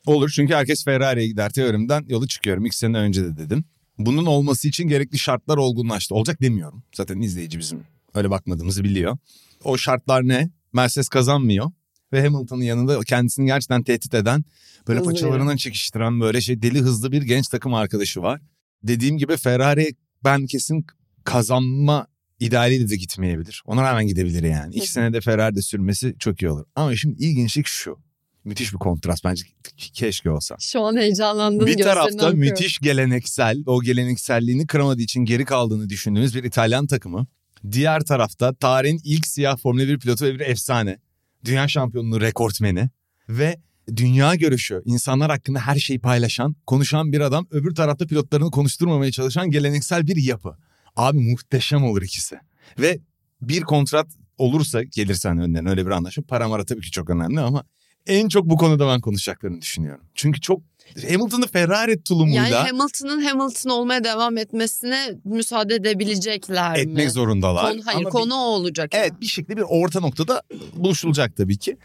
Olur 0.06 0.30
çünkü 0.34 0.54
herkes 0.54 0.84
Ferrari'ye 0.84 1.26
gider 1.26 1.50
teorimden 1.50 2.04
yola 2.08 2.26
çıkıyorum. 2.26 2.66
İki 2.66 2.76
sene 2.76 2.98
önce 2.98 3.24
de 3.24 3.36
dedim. 3.36 3.64
Bunun 3.98 4.26
olması 4.26 4.68
için 4.68 4.88
gerekli 4.88 5.18
şartlar 5.18 5.56
olgunlaştı. 5.56 6.14
Olacak 6.14 6.42
demiyorum. 6.42 6.82
Zaten 6.94 7.20
izleyici 7.20 7.58
bizim 7.58 7.84
öyle 8.14 8.30
bakmadığımızı 8.30 8.84
biliyor. 8.84 9.18
O 9.64 9.78
şartlar 9.78 10.28
ne? 10.28 10.50
Mercedes 10.72 11.08
kazanmıyor. 11.08 11.70
Ve 12.14 12.22
Hamilton'ın 12.22 12.62
yanında 12.62 13.00
kendisini 13.00 13.46
gerçekten 13.46 13.82
tehdit 13.82 14.14
eden, 14.14 14.44
böyle 14.88 15.00
Hızlı 15.00 15.10
paçalarından 15.12 15.56
çekiştiren 15.56 16.20
böyle 16.20 16.40
şey 16.40 16.62
deli 16.62 16.80
hızlı 16.80 17.12
bir 17.12 17.22
genç 17.22 17.48
takım 17.48 17.74
arkadaşı 17.74 18.22
var. 18.22 18.40
Dediğim 18.82 19.18
gibi 19.18 19.36
Ferrari 19.36 19.94
ben 20.24 20.46
kesin 20.46 20.86
kazanma 21.24 22.06
idealiyle 22.40 22.88
de 22.88 22.96
gitmeyebilir. 22.96 23.62
Ona 23.66 23.82
rağmen 23.82 24.06
gidebilir 24.06 24.42
yani. 24.42 24.74
İki 24.74 24.90
senede 24.92 25.20
Ferrari'de 25.20 25.62
sürmesi 25.62 26.14
çok 26.18 26.42
iyi 26.42 26.50
olur. 26.50 26.64
Ama 26.76 26.96
şimdi 26.96 27.24
ilginçlik 27.24 27.66
şu. 27.66 27.98
Müthiş 28.44 28.72
bir 28.72 28.78
kontrast 28.78 29.24
bence 29.24 29.44
keşke 29.76 30.30
olsa. 30.30 30.56
Şu 30.60 30.80
an 30.80 30.96
heyecanlandığın 30.96 31.66
Bir 31.66 31.78
tarafta 31.78 32.30
müthiş 32.30 32.78
geleneksel, 32.78 33.62
o 33.66 33.82
gelenekselliğini 33.82 34.66
kıramadığı 34.66 35.02
için 35.02 35.20
geri 35.20 35.44
kaldığını 35.44 35.88
düşündüğümüz 35.88 36.34
bir 36.34 36.44
İtalyan 36.44 36.86
takımı. 36.86 37.26
Diğer 37.70 38.00
tarafta 38.00 38.54
tarihin 38.54 39.00
ilk 39.04 39.26
siyah 39.26 39.56
Formula 39.56 39.88
1 39.88 39.98
pilotu 39.98 40.24
ve 40.24 40.34
bir 40.34 40.40
efsane. 40.40 40.98
Dünya 41.44 41.68
şampiyonluğu 41.68 42.20
rekortmeni 42.20 42.90
ve 43.28 43.58
dünya 43.96 44.34
görüşü, 44.34 44.82
insanlar 44.84 45.30
hakkında 45.30 45.60
her 45.60 45.76
şeyi 45.76 46.00
paylaşan, 46.00 46.56
konuşan 46.66 47.12
bir 47.12 47.20
adam. 47.20 47.46
Öbür 47.50 47.74
tarafta 47.74 48.06
pilotlarını 48.06 48.50
konuşturmamaya 48.50 49.12
çalışan 49.12 49.50
geleneksel 49.50 50.06
bir 50.06 50.16
yapı. 50.16 50.56
Abi 50.96 51.18
muhteşem 51.18 51.84
olur 51.84 52.02
ikisi. 52.02 52.38
Ve 52.78 52.98
bir 53.42 53.60
kontrat 53.60 54.06
olursa 54.38 54.82
gelirsen 54.82 55.38
önden 55.38 55.66
öyle 55.66 55.86
bir 55.86 55.90
anlaşma. 55.90 56.24
Para 56.28 56.48
mara 56.48 56.64
tabii 56.64 56.80
ki 56.80 56.90
çok 56.90 57.10
önemli 57.10 57.40
ama 57.40 57.64
en 58.06 58.28
çok 58.28 58.46
bu 58.46 58.56
konuda 58.56 58.88
ben 58.88 59.00
konuşacaklarını 59.00 59.60
düşünüyorum. 59.60 60.04
Çünkü 60.14 60.40
çok 60.40 60.62
Hamilton'ı 61.02 61.46
Ferrari 61.46 62.02
tulumuyla 62.02 62.42
Yani 62.48 62.54
Hamilton'ın 62.54 63.22
Hamilton 63.24 63.70
olmaya 63.70 64.04
devam 64.04 64.38
etmesine 64.38 65.10
müsaade 65.24 65.74
edebilecekler 65.74 66.72
mi? 66.72 66.78
etmek 66.80 67.10
zorundalar. 67.10 67.70
Konu, 67.72 67.80
hayır 67.86 67.98
Ama 67.98 68.06
bir- 68.06 68.12
konu 68.12 68.34
o 68.34 68.38
olacak. 68.38 68.90
Evet 68.94 69.10
yani. 69.10 69.20
bir 69.20 69.26
şekilde 69.26 69.56
bir 69.56 69.64
orta 69.68 70.00
noktada 70.00 70.42
buluşulacak 70.76 71.36
tabii 71.36 71.58
ki. 71.58 71.76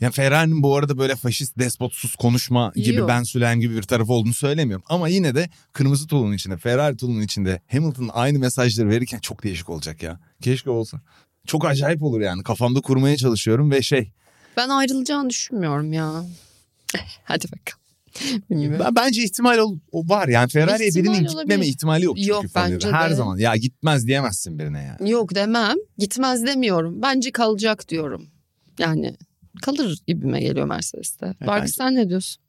Yani 0.00 0.12
Ferrari'nin 0.12 0.62
bu 0.62 0.76
arada 0.76 0.98
böyle 0.98 1.16
faşist, 1.16 1.58
despotsuz 1.58 2.16
konuşma 2.16 2.72
gibi 2.76 2.94
Yok. 2.96 3.08
ben 3.08 3.22
Sülen 3.22 3.60
gibi 3.60 3.76
bir 3.76 3.82
tarafı 3.82 4.12
olduğunu 4.12 4.34
söylemiyorum. 4.34 4.84
Ama 4.88 5.08
yine 5.08 5.34
de 5.34 5.50
kırmızı 5.72 6.06
tulunun 6.06 6.32
içinde, 6.32 6.56
Ferrari 6.56 6.96
tulunun 6.96 7.20
içinde 7.22 7.60
Hamilton 7.72 8.10
aynı 8.12 8.38
mesajları 8.38 8.88
verirken 8.88 9.18
çok 9.18 9.42
değişik 9.44 9.70
olacak 9.70 10.02
ya. 10.02 10.20
Keşke 10.42 10.70
olsa. 10.70 11.00
Çok 11.46 11.64
acayip 11.66 12.02
olur 12.02 12.20
yani. 12.20 12.42
Kafamda 12.42 12.80
kurmaya 12.80 13.16
çalışıyorum 13.16 13.70
ve 13.70 13.82
şey 13.82 14.12
Ben 14.56 14.68
ayrılacağını 14.68 15.30
düşünmüyorum 15.30 15.92
ya. 15.92 16.24
Hadi 17.24 17.44
bakalım. 17.44 17.85
Bilmiyorum. 18.50 18.80
ben, 18.84 18.94
bence 18.96 19.22
ihtimal 19.22 19.58
ol- 19.58 19.78
o 19.92 20.08
var. 20.08 20.28
Yani 20.28 20.48
Ferrari'ye 20.48 20.88
İhtimal 20.88 21.04
birinin 21.14 21.26
olabilir. 21.26 21.40
gitmeme 21.40 21.66
ihtimali 21.66 22.04
yok 22.04 22.16
çünkü 22.16 22.30
Yok, 22.30 22.44
bence 22.54 22.76
birde. 22.76 22.92
Her 22.92 23.10
de. 23.10 23.14
zaman 23.14 23.38
ya 23.38 23.56
gitmez 23.56 24.06
diyemezsin 24.06 24.58
birine 24.58 24.82
ya. 24.82 25.06
Yok 25.08 25.34
demem. 25.34 25.76
Gitmez 25.98 26.46
demiyorum. 26.46 27.02
Bence 27.02 27.30
kalacak 27.32 27.88
diyorum. 27.88 28.26
Yani 28.78 29.16
kalır 29.62 29.98
gibime 30.06 30.40
geliyor 30.40 30.66
Mercedes'te. 30.66 31.26
Barkı 31.26 31.62
bence- 31.62 31.72
sen 31.72 31.94
ne 31.94 32.08
diyorsun? 32.08 32.42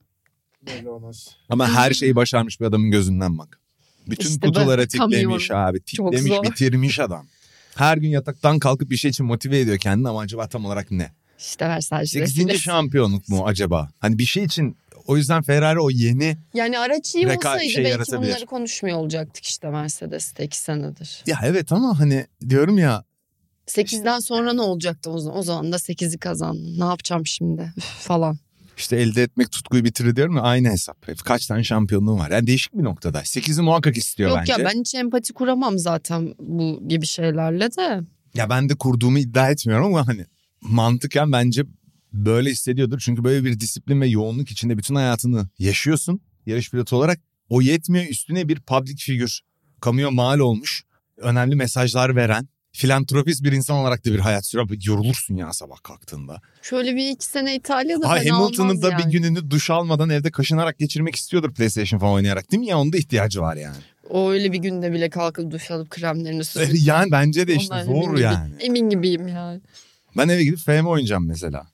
Belli 0.68 0.90
olmaz. 0.90 1.30
Ama 1.50 1.70
her 1.70 1.92
şeyi 1.94 2.16
başarmış 2.16 2.60
bir 2.62 2.66
adamın 2.66 2.92
gözünden 2.92 3.38
bak. 3.38 3.60
Bütün 4.08 4.30
İşte 4.30 4.48
kutulara 4.48 4.82
ben 4.82 4.88
tiklemiş 4.88 5.52
abi. 5.52 5.80
Tiklemiş 5.82 6.32
bitirmiş 6.52 7.00
adam. 7.00 7.28
Her 7.76 7.98
gün 7.98 8.10
yataktan 8.10 8.60
kalkıp 8.60 8.90
bir 8.90 8.98
şey 8.98 9.12
için 9.12 9.26
motive 9.26 9.60
ediyor 9.60 9.78
kendini 9.78 10.10
ama 10.10 10.20
acaba 10.20 10.48
tam 10.48 10.66
olarak 10.66 10.92
ne? 10.92 11.12
İşte 11.40 11.66
Versailles 11.70 12.12
8. 12.12 12.38
vesilesi. 12.38 12.60
şampiyonluk 12.64 13.30
mu 13.30 13.44
acaba? 13.46 13.90
Hani 14.00 14.18
bir 14.18 14.26
şey 14.26 14.44
için 14.44 14.78
o 15.08 15.18
yüzden 15.18 15.42
Ferrari 15.42 15.80
o 15.80 15.90
yeni 15.90 16.38
Yani 16.54 16.80
araç 16.80 17.16
iyi 17.16 17.26
Reka- 17.26 17.38
olsaydı 17.38 17.70
şey 17.70 17.84
belki 17.86 18.12
bunları 18.12 18.46
konuşmuyor 18.46 18.98
olacaktık 18.98 19.46
işte 19.46 19.70
Mercedes'te 19.70 20.44
iki 20.46 20.60
senedir. 20.60 21.24
ya 21.28 21.40
evet 21.44 21.72
ama 21.72 22.00
hani 22.00 22.26
diyorum 22.50 22.78
ya 22.78 23.04
8'den 23.68 24.20
sonra 24.20 24.54
ne 24.54 24.62
olacaktı 24.62 25.10
o 25.12 25.20
zaman? 25.20 25.40
O 25.40 25.44
zaman 25.44 25.72
da 25.72 25.76
8'i 25.76 26.18
kazandın. 26.18 26.80
Ne 26.80 26.84
yapacağım 26.86 27.28
şimdi 27.28 27.74
Üf, 27.78 27.84
falan. 27.84 28.38
işte 28.78 28.96
elde 28.98 29.24
etmek 29.24 29.52
tutkuyu 29.52 29.84
bitirir 29.84 30.16
diyorum 30.16 30.36
ya 30.36 30.42
aynı 30.42 30.70
hesap. 30.70 31.08
Hep 31.08 31.26
Kaç 31.26 31.48
tane 31.48 31.64
şampiyonluğu 31.64 32.18
var? 32.18 32.32
Yani 32.32 32.48
değişik 32.48 32.74
bir 32.74 32.84
noktada. 32.84 33.20
8'i 33.22 33.62
muhakkak 33.62 33.98
istiyor 33.98 34.30
Yok 34.30 34.40
bence. 34.40 34.52
ya 34.52 34.58
ben 34.66 34.80
hiç 34.80 34.96
empati 34.96 35.34
kuramam 35.34 35.78
zaten 35.80 36.34
bu 36.40 36.84
gibi 36.88 37.06
şeylerle 37.06 37.72
de. 37.72 38.00
Ya 38.34 38.50
ben 38.50 38.70
de 38.70 38.76
kurduğumu 38.76 39.20
iddia 39.20 39.50
etmiyorum 39.50 39.86
ama 39.86 40.08
hani 40.08 40.26
mantıken 40.62 41.32
bence 41.32 41.64
böyle 42.14 42.50
hissediyordur. 42.50 43.00
Çünkü 43.00 43.24
böyle 43.24 43.46
bir 43.46 43.60
disiplin 43.60 44.02
ve 44.02 44.08
yoğunluk 44.08 44.52
içinde 44.52 44.78
bütün 44.78 44.96
hayatını 44.96 45.50
yaşıyorsun 45.60 46.22
yarış 46.46 46.72
pilotu 46.72 46.96
olarak. 46.96 47.20
O 47.50 47.62
yetmiyor 47.62 48.06
üstüne 48.06 48.48
bir 48.48 48.60
public 48.60 48.96
figür. 48.96 49.42
Kamuya 49.82 50.12
mal 50.12 50.40
olmuş. 50.40 50.84
Önemli 51.18 51.56
mesajlar 51.56 52.16
veren. 52.16 52.48
Filantropist 52.72 53.44
bir 53.44 53.52
insan 53.52 53.78
olarak 53.78 54.06
da 54.06 54.12
bir 54.12 54.20
hayat 54.20 54.46
sürüyor. 54.46 54.70
Yorulursun 54.86 55.36
ya 55.36 55.54
sabah 55.54 55.78
kalktığında. 55.84 56.42
Şöyle 56.62 56.96
bir 56.96 57.10
iki 57.10 57.26
sene 57.26 57.56
İtalya'da 57.56 58.10
Ha, 58.10 58.16
Hamilton'ın 58.30 58.82
da 58.82 58.90
yani. 58.90 59.06
bir 59.06 59.12
gününü 59.12 59.52
duş 59.52 59.70
almadan 59.70 60.10
evde 60.10 60.32
kaşınarak 60.32 60.78
geçirmek 60.80 61.16
istiyordur 61.16 61.54
PlayStation 61.54 62.00
falan 62.00 62.14
oynayarak 62.14 62.52
değil 62.52 62.60
mi 62.60 62.68
ya? 62.68 62.80
Onun 62.80 62.94
da 62.94 62.98
ihtiyacı 62.98 63.42
var 63.42 63.56
yani. 63.56 63.78
O 64.10 64.32
öyle 64.32 64.52
bir 64.52 64.58
günde 64.58 64.92
bile 64.94 65.10
kalkıp 65.10 65.52
duş 65.52 65.72
alıp 65.72 65.90
kremlerini 65.90 66.44
sürüyor. 66.46 66.70
yani 66.82 67.12
bence 67.12 67.48
de 67.48 67.56
işte 67.56 67.74
Ondan 67.74 67.88
emin 67.88 68.02
zor 68.02 68.12
gibi- 68.12 68.22
yani. 68.22 68.54
Emin 68.60 68.90
gibiyim 68.90 69.28
yani. 69.28 69.62
Ben 70.18 70.28
eve 70.30 70.44
gidip 70.44 70.60
FM 70.60 70.86
oynayacağım 70.86 71.28
mesela. 71.28 71.68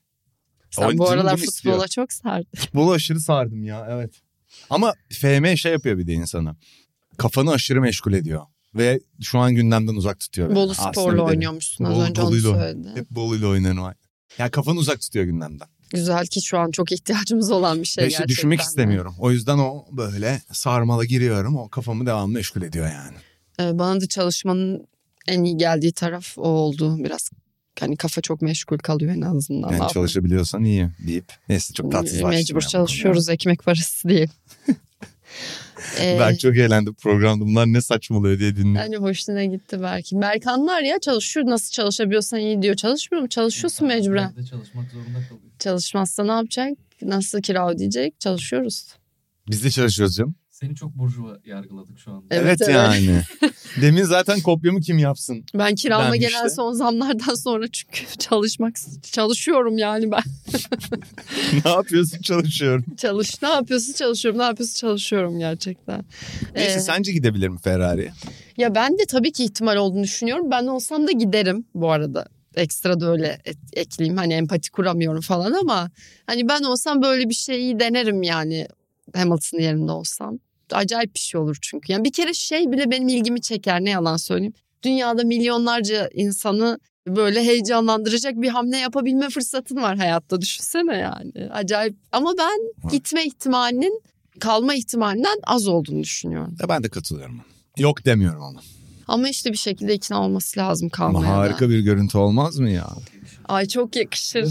Sen 0.72 0.86
Oyun- 0.86 0.98
bu 0.98 1.10
aralar 1.10 1.38
bunu 1.38 1.44
istiyor. 1.44 1.74
futbola 1.76 1.88
çok 1.88 2.14
sardın. 2.14 2.48
Futbolu 2.56 2.92
aşırı 2.92 3.20
sardım 3.20 3.64
ya 3.64 3.88
evet. 3.90 4.14
Ama 4.70 4.94
FM 5.12 5.56
şey 5.58 5.72
yapıyor 5.72 5.98
bir 5.98 6.08
de 6.08 6.14
insana. 6.14 6.56
Kafanı 7.18 7.52
aşırı 7.52 7.82
meşgul 7.82 8.14
ediyor. 8.14 8.42
Ve 8.76 9.00
şu 9.22 9.40
an 9.40 9.56
gündemden 9.56 9.94
uzak 9.96 10.20
tutuyor. 10.20 10.48
beni. 10.50 10.56
Bolu 10.56 10.72
Aslında 10.72 10.92
Spor'la 10.94 11.22
oynuyormuşsun 11.22 11.86
az 11.86 11.96
Bolu- 11.96 12.04
önce 12.04 12.22
onu 12.22 12.28
Bolu'yla 12.30 12.50
oyn- 12.50 12.60
söyledi. 12.60 12.90
Hep 12.96 13.10
Bolu'yla 13.12 13.48
oynayan 13.48 13.78
o. 13.78 13.94
Ya 14.38 14.52
kafanı 14.52 14.80
uzak 14.80 15.02
tutuyor 15.02 15.26
gündemden. 15.26 15.68
Güzel 15.90 16.26
ki 16.28 16.42
şu 16.42 16.58
an 16.60 16.72
çok 16.72 16.92
ihtiyacımız 16.92 17.52
olan 17.52 17.80
bir 17.82 17.86
şey 17.86 17.92
işte 17.92 18.02
gerçekten. 18.02 18.28
düşünmek 18.28 18.60
de. 18.60 18.64
istemiyorum. 18.64 19.16
O 19.20 19.32
yüzden 19.32 19.58
o 19.58 19.86
böyle 19.92 20.42
sarmala 20.52 21.06
giriyorum. 21.06 21.56
O 21.58 21.70
kafamı 21.70 22.06
devamlı 22.06 22.34
meşgul 22.34 22.62
ediyor 22.62 22.88
yani. 22.92 23.18
Ee, 23.60 23.80
bana 23.80 24.02
da 24.02 24.08
çalışmanın 24.08 24.88
en 25.28 25.44
iyi 25.44 25.58
geldiği 25.58 25.92
taraf 25.94 26.38
o 26.38 26.42
oldu. 26.42 26.98
Biraz 27.04 27.30
hani 27.80 27.98
kafa 27.98 28.22
çok 28.22 28.42
meşgul 28.42 28.78
kalıyor 28.78 29.16
en 29.16 29.22
azından. 29.22 29.72
Yani 29.72 29.92
çalışabiliyorsan 29.92 30.64
iyi 30.64 30.90
deyip. 31.08 31.26
Neyse 31.50 31.74
çok 31.74 31.92
tatsızlaştım. 31.92 32.32
ya 32.32 32.38
Mecbur 32.38 32.56
bu 32.56 32.68
çalışıyoruz 32.68 33.30
ekmek 33.30 33.64
parası 33.64 34.10
diye. 34.10 34.28
konuya. 35.98 36.16
ee, 36.16 36.20
Berk 36.20 36.40
çok 36.40 36.58
eğlendi 36.58 36.94
programda. 36.94 37.46
Bunlar 37.46 37.66
ne 37.66 37.82
saçmalıyor 37.82 38.40
diye 38.40 38.56
dinliyor. 38.56 38.84
hani 38.84 38.96
hoşuna 38.98 39.46
gitti 39.46 39.82
belki. 39.82 40.22
Berkanlar 40.22 40.82
ya 40.82 41.00
çalışıyor. 41.00 41.46
Nasıl 41.46 41.72
çalışabiliyorsan 41.72 42.40
iyi 42.40 42.62
diyor. 42.62 42.76
Çalışmıyor 42.76 43.22
mu? 43.22 43.30
Çalışıyorsun 43.30 43.88
mecburen. 43.88 44.32
Evde 44.34 44.46
çalışmak 44.46 44.92
zorunda 44.92 45.14
kalıyor. 45.30 45.52
Çalışmazsa 45.60 46.24
ne 46.24 46.32
yapacak? 46.32 46.70
Nasıl 47.02 47.42
kira 47.42 47.70
ödeyecek? 47.72 48.20
Çalışıyoruz. 48.20 48.86
Biz 49.50 49.64
de 49.64 49.70
çalışıyoruz 49.72 50.16
canım. 50.16 50.36
Seni 50.64 50.76
çok 50.76 50.96
burjuva 50.96 51.38
yargıladık 51.46 52.00
şu 52.00 52.12
anda. 52.12 52.26
Evet, 52.32 52.62
Evet, 52.62 52.76
yani. 52.76 53.22
Demin 53.82 54.04
zaten 54.04 54.40
kopyamı 54.42 54.80
kim 54.82 54.98
yapsın? 54.98 55.46
Ben 55.56 55.76
kirama 55.76 56.12
Ben 56.12 56.20
gelen 56.20 56.28
işte- 56.46 56.50
son 56.50 56.74
zamlardan 56.74 57.36
sonra 57.36 57.68
çünkü 57.68 58.06
çalışmak 58.20 58.76
çalışıyorum 59.12 59.78
yani 59.78 60.12
ben. 60.12 60.24
ne 61.66 61.72
yapıyorsun 61.72 62.22
çalışıyorum. 62.22 62.86
Çalış. 62.98 63.42
Ne 63.42 63.50
yapıyorsun 63.50 63.94
çalışıyorum. 63.94 64.40
Ne 64.40 64.44
yapıyorsun 64.44 64.76
çalışıyorum 64.76 65.40
gerçekten. 65.40 66.06
Neyse 66.56 66.78
Ee, 66.78 66.80
sence 66.80 67.12
gidebilir 67.12 67.48
mi 67.50 67.60
Ferrari'ye? 67.60 68.14
Ya 68.58 68.76
ben 68.76 68.94
de 69.00 69.06
tabii 69.08 69.32
ki 69.32 69.44
ihtimal 69.44 69.76
olduğunu 69.76 70.04
düşünüyorum. 70.04 70.52
Ben 70.52 70.68
olsam 70.68 71.08
da 71.08 71.12
giderim 71.12 71.66
bu 71.76 71.92
arada. 71.92 72.26
ekstra 72.56 73.00
da 73.00 73.12
öyle 73.12 73.38
et- 73.46 73.58
ekleyeyim. 73.74 74.18
Hani 74.18 74.34
empati 74.34 74.72
kuramıyorum 74.72 75.22
falan 75.22 75.54
ama 75.54 75.92
hani 76.28 76.50
ben 76.50 76.64
olsam 76.64 77.02
böyle 77.02 77.30
bir 77.30 77.34
şeyi 77.34 77.80
denerim 77.80 78.24
yani 78.24 78.68
Hamilton'ın 79.16 79.62
yerinde 79.62 79.92
olsam. 79.92 80.40
Acayip 80.76 81.16
bir 81.16 81.20
şey 81.20 81.42
olur 81.42 81.58
çünkü. 81.62 81.92
Yani 81.92 82.04
bir 82.04 82.12
kere 82.12 82.34
şey 82.34 82.72
bile 82.72 82.92
benim 82.92 83.08
ilgimi 83.08 83.42
çeker 83.42 83.82
ne 83.82 83.90
yalan 83.90 84.18
söyleyeyim. 84.18 84.54
Dünyada 84.84 85.24
milyonlarca 85.24 86.10
insanı 86.14 86.80
böyle 87.08 87.44
heyecanlandıracak 87.44 88.42
bir 88.42 88.50
hamle 88.50 88.78
yapabilme 88.78 89.30
fırsatın 89.30 89.76
var 89.76 89.98
hayatta 89.98 90.42
düşünsene 90.42 90.98
yani. 90.98 91.32
Acayip 91.52 91.96
ama 92.12 92.34
ben 92.40 92.90
gitme 92.92 93.26
ihtimalinin 93.26 94.02
kalma 94.40 94.76
ihtimalinden 94.76 95.40
az 95.44 95.68
olduğunu 95.68 96.04
düşünüyorum. 96.04 96.56
Ya 96.62 96.70
ben 96.70 96.84
de 96.84 96.90
katılıyorum. 96.90 97.42
Yok 97.78 98.06
demiyorum 98.06 98.42
ona. 98.42 98.60
Ama 99.08 99.30
işte 99.30 99.52
bir 99.52 99.58
şekilde 99.58 99.94
ikna 99.94 100.22
olması 100.26 100.60
lazım 100.60 100.86
Ama 100.86 100.92
kalmaya 101.14 101.32
da. 101.32 101.38
harika 101.38 101.70
bir 101.70 101.80
görüntü 101.80 102.18
olmaz 102.18 102.60
mı 102.60 102.70
ya? 102.70 102.88
Ay 103.48 103.68
çok 103.68 103.96
yakışır. 103.96 104.44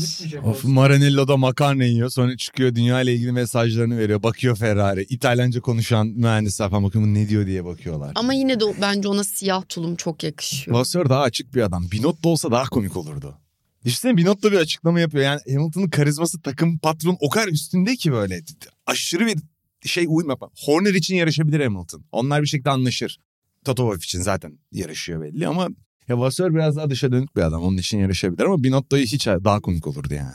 Of. 0.44 0.64
Maranello'da 0.64 1.36
makarna 1.36 1.84
yiyor 1.84 2.10
sonra 2.10 2.36
çıkıyor 2.36 2.74
dünya 2.74 3.00
ile 3.00 3.14
ilgili 3.14 3.32
mesajlarını 3.32 3.98
veriyor. 3.98 4.22
Bakıyor 4.22 4.56
Ferrari. 4.56 5.06
İtalyanca 5.08 5.60
konuşan 5.60 6.06
mühendisler 6.06 6.70
falan 6.70 6.84
bakıyor 6.84 7.04
bu 7.04 7.14
ne 7.14 7.28
diyor 7.28 7.46
diye 7.46 7.64
bakıyorlar. 7.64 8.12
Ama 8.14 8.32
yine 8.34 8.60
de 8.60 8.64
bence 8.80 9.08
ona 9.08 9.24
siyah 9.24 9.62
tulum 9.68 9.96
çok 9.96 10.24
yakışıyor. 10.24 10.76
Vasseur 10.76 11.08
daha 11.08 11.22
açık 11.22 11.54
bir 11.54 11.62
adam. 11.62 11.90
Binotto 11.92 12.28
olsa 12.28 12.50
daha 12.50 12.64
komik 12.64 12.96
olurdu. 12.96 13.38
Düşünsene 13.84 14.16
Binotto 14.16 14.52
bir 14.52 14.56
açıklama 14.56 15.00
yapıyor. 15.00 15.24
Yani 15.24 15.40
Hamilton'ın 15.54 15.90
karizması 15.90 16.40
takım 16.42 16.78
patron 16.78 17.16
o 17.20 17.28
kadar 17.28 17.48
üstünde 17.48 17.96
ki 17.96 18.12
böyle. 18.12 18.40
Aşırı 18.86 19.26
bir 19.26 19.36
şey 19.88 20.04
uyum 20.08 20.30
yapar. 20.30 20.50
Horner 20.64 20.94
için 20.94 21.14
yarışabilir 21.14 21.60
Hamilton. 21.60 22.04
Onlar 22.12 22.42
bir 22.42 22.46
şekilde 22.46 22.70
anlaşır. 22.70 23.18
Toto 23.64 23.82
Wolff 23.82 24.04
için 24.04 24.20
zaten 24.20 24.58
yarışıyor 24.72 25.22
belli 25.22 25.46
ama 25.48 25.68
ya 26.08 26.18
Vasseur 26.18 26.54
biraz 26.54 26.76
daha 26.76 26.90
dışa 26.90 27.12
dönük 27.12 27.36
bir 27.36 27.42
adam. 27.42 27.62
Onun 27.62 27.76
için 27.76 27.98
yarışabilir 27.98 28.44
ama 28.44 28.62
Binotto'yu 28.62 29.04
hiç 29.04 29.26
daha 29.26 29.60
komik 29.60 29.86
olurdu 29.86 30.14
yani. 30.14 30.32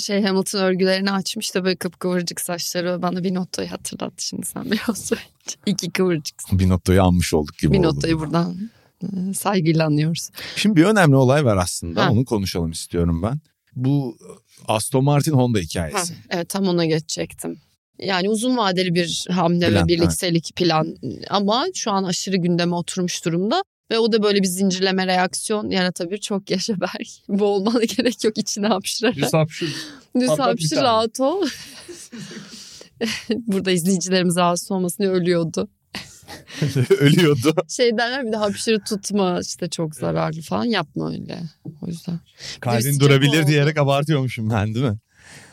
Şey 0.00 0.22
Hamilton 0.22 0.58
örgülerini 0.60 1.10
açmış 1.10 1.54
da 1.54 1.64
böyle 1.64 1.76
kıpkıvırcık 1.76 2.40
saçları 2.40 3.02
bana 3.02 3.24
Binotto'yu 3.24 3.72
hatırlattı 3.72 4.26
şimdi 4.26 4.46
sen 4.46 4.70
biraz 4.70 4.98
söyleyince. 4.98 5.56
İki 5.66 5.90
kıvırcık. 5.90 6.36
Binotto'yu 6.52 7.02
anmış 7.02 7.34
olduk 7.34 7.58
gibi 7.58 7.68
oldu. 7.68 7.78
Binotto'yu 7.78 8.20
buradan 8.20 8.70
e, 9.02 9.34
saygıyla 9.34 9.86
anıyoruz. 9.86 10.30
Şimdi 10.56 10.76
bir 10.76 10.84
önemli 10.84 11.16
olay 11.16 11.44
var 11.44 11.56
aslında. 11.56 12.06
Ha. 12.06 12.10
Onu 12.12 12.24
konuşalım 12.24 12.70
istiyorum 12.70 13.22
ben. 13.22 13.40
Bu 13.76 14.16
Aston 14.68 15.04
Martin 15.04 15.32
Honda 15.32 15.58
Ha, 15.58 15.62
hikayesi. 15.62 16.14
evet 16.30 16.48
tam 16.48 16.68
ona 16.68 16.84
geçecektim. 16.84 17.56
Yani 17.98 18.28
uzun 18.28 18.56
vadeli 18.56 18.94
bir 18.94 19.26
hamle 19.30 19.68
Plan, 19.68 19.84
ve 19.84 19.88
birliktelik 19.88 20.52
plan 20.56 20.96
ama 21.30 21.66
şu 21.74 21.90
an 21.90 22.04
aşırı 22.04 22.36
gündeme 22.36 22.74
oturmuş 22.74 23.24
durumda. 23.24 23.62
Ve 23.90 23.98
o 23.98 24.12
da 24.12 24.22
böyle 24.22 24.42
bir 24.42 24.46
zincirleme 24.46 25.06
reaksiyon 25.06 25.70
yaratabilir. 25.70 26.18
Çok 26.18 26.50
yaşa 26.50 26.80
Berk. 26.80 27.08
Boğulmana 27.28 27.84
gerek 27.84 28.24
yok 28.24 28.38
içine 28.38 28.66
hapşırarak. 28.66 29.16
Düz 30.20 30.26
Patlat 30.26 30.38
bir 30.38 30.52
hapşır 30.52 30.76
rahat 30.76 31.20
ol. 31.20 31.46
Burada 33.30 33.70
izleyicilerimiz 33.70 34.36
rahatsız 34.36 34.70
olmasın 34.70 34.98
diye 34.98 35.10
ölüyordu. 35.10 35.68
Ölüyordu. 37.00 37.54
Şey 37.68 37.98
derler 37.98 38.26
bir 38.26 38.32
de 38.32 38.36
hapşırı 38.36 38.80
tutma 38.80 39.40
işte 39.42 39.70
çok 39.70 39.94
zararlı 39.94 40.42
falan 40.42 40.64
yapma 40.64 41.10
öyle. 41.10 41.38
O 41.82 41.86
yüzden. 41.86 42.20
Kalbin 42.60 43.00
durabilir 43.00 43.42
oldu. 43.42 43.46
diyerek 43.46 43.78
abartıyormuşum 43.78 44.50
ben 44.50 44.74
değil 44.74 44.86
mi? 44.86 44.98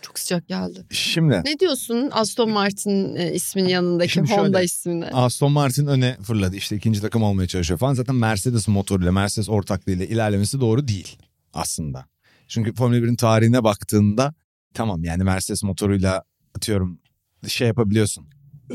Çok 0.02 0.20
sıcak 0.20 0.48
geldi. 0.48 0.86
Şimdi 0.90 1.42
Ne 1.46 1.60
diyorsun 1.60 2.10
Aston 2.12 2.50
Martin 2.50 3.16
e, 3.16 3.34
isminin 3.34 3.70
yanındaki 3.70 4.12
Şimdi 4.12 4.28
şöyle. 4.28 4.42
Honda 4.42 4.62
ismine? 4.62 5.06
Aston 5.06 5.52
Martin 5.52 5.88
öne 5.88 6.18
fırladı. 6.22 6.56
İşte 6.56 6.76
ikinci 6.76 7.02
takım 7.02 7.24
olmaya 7.24 7.48
çalışıyor 7.48 7.80
falan. 7.80 7.94
Zaten 7.94 8.16
Mercedes 8.16 8.68
motoruyla, 8.68 9.12
Mercedes 9.12 9.50
ortaklığıyla 9.50 10.06
ilerlemesi 10.06 10.60
doğru 10.60 10.88
değil 10.88 11.18
aslında. 11.54 12.06
Çünkü 12.48 12.74
Formula 12.74 12.98
1'in 12.98 13.16
tarihine 13.16 13.64
baktığında 13.64 14.34
tamam 14.74 15.04
yani 15.04 15.24
Mercedes 15.24 15.64
motoruyla 15.64 16.24
atıyorum 16.56 17.00
şey 17.48 17.68
yapabiliyorsun. 17.68 18.28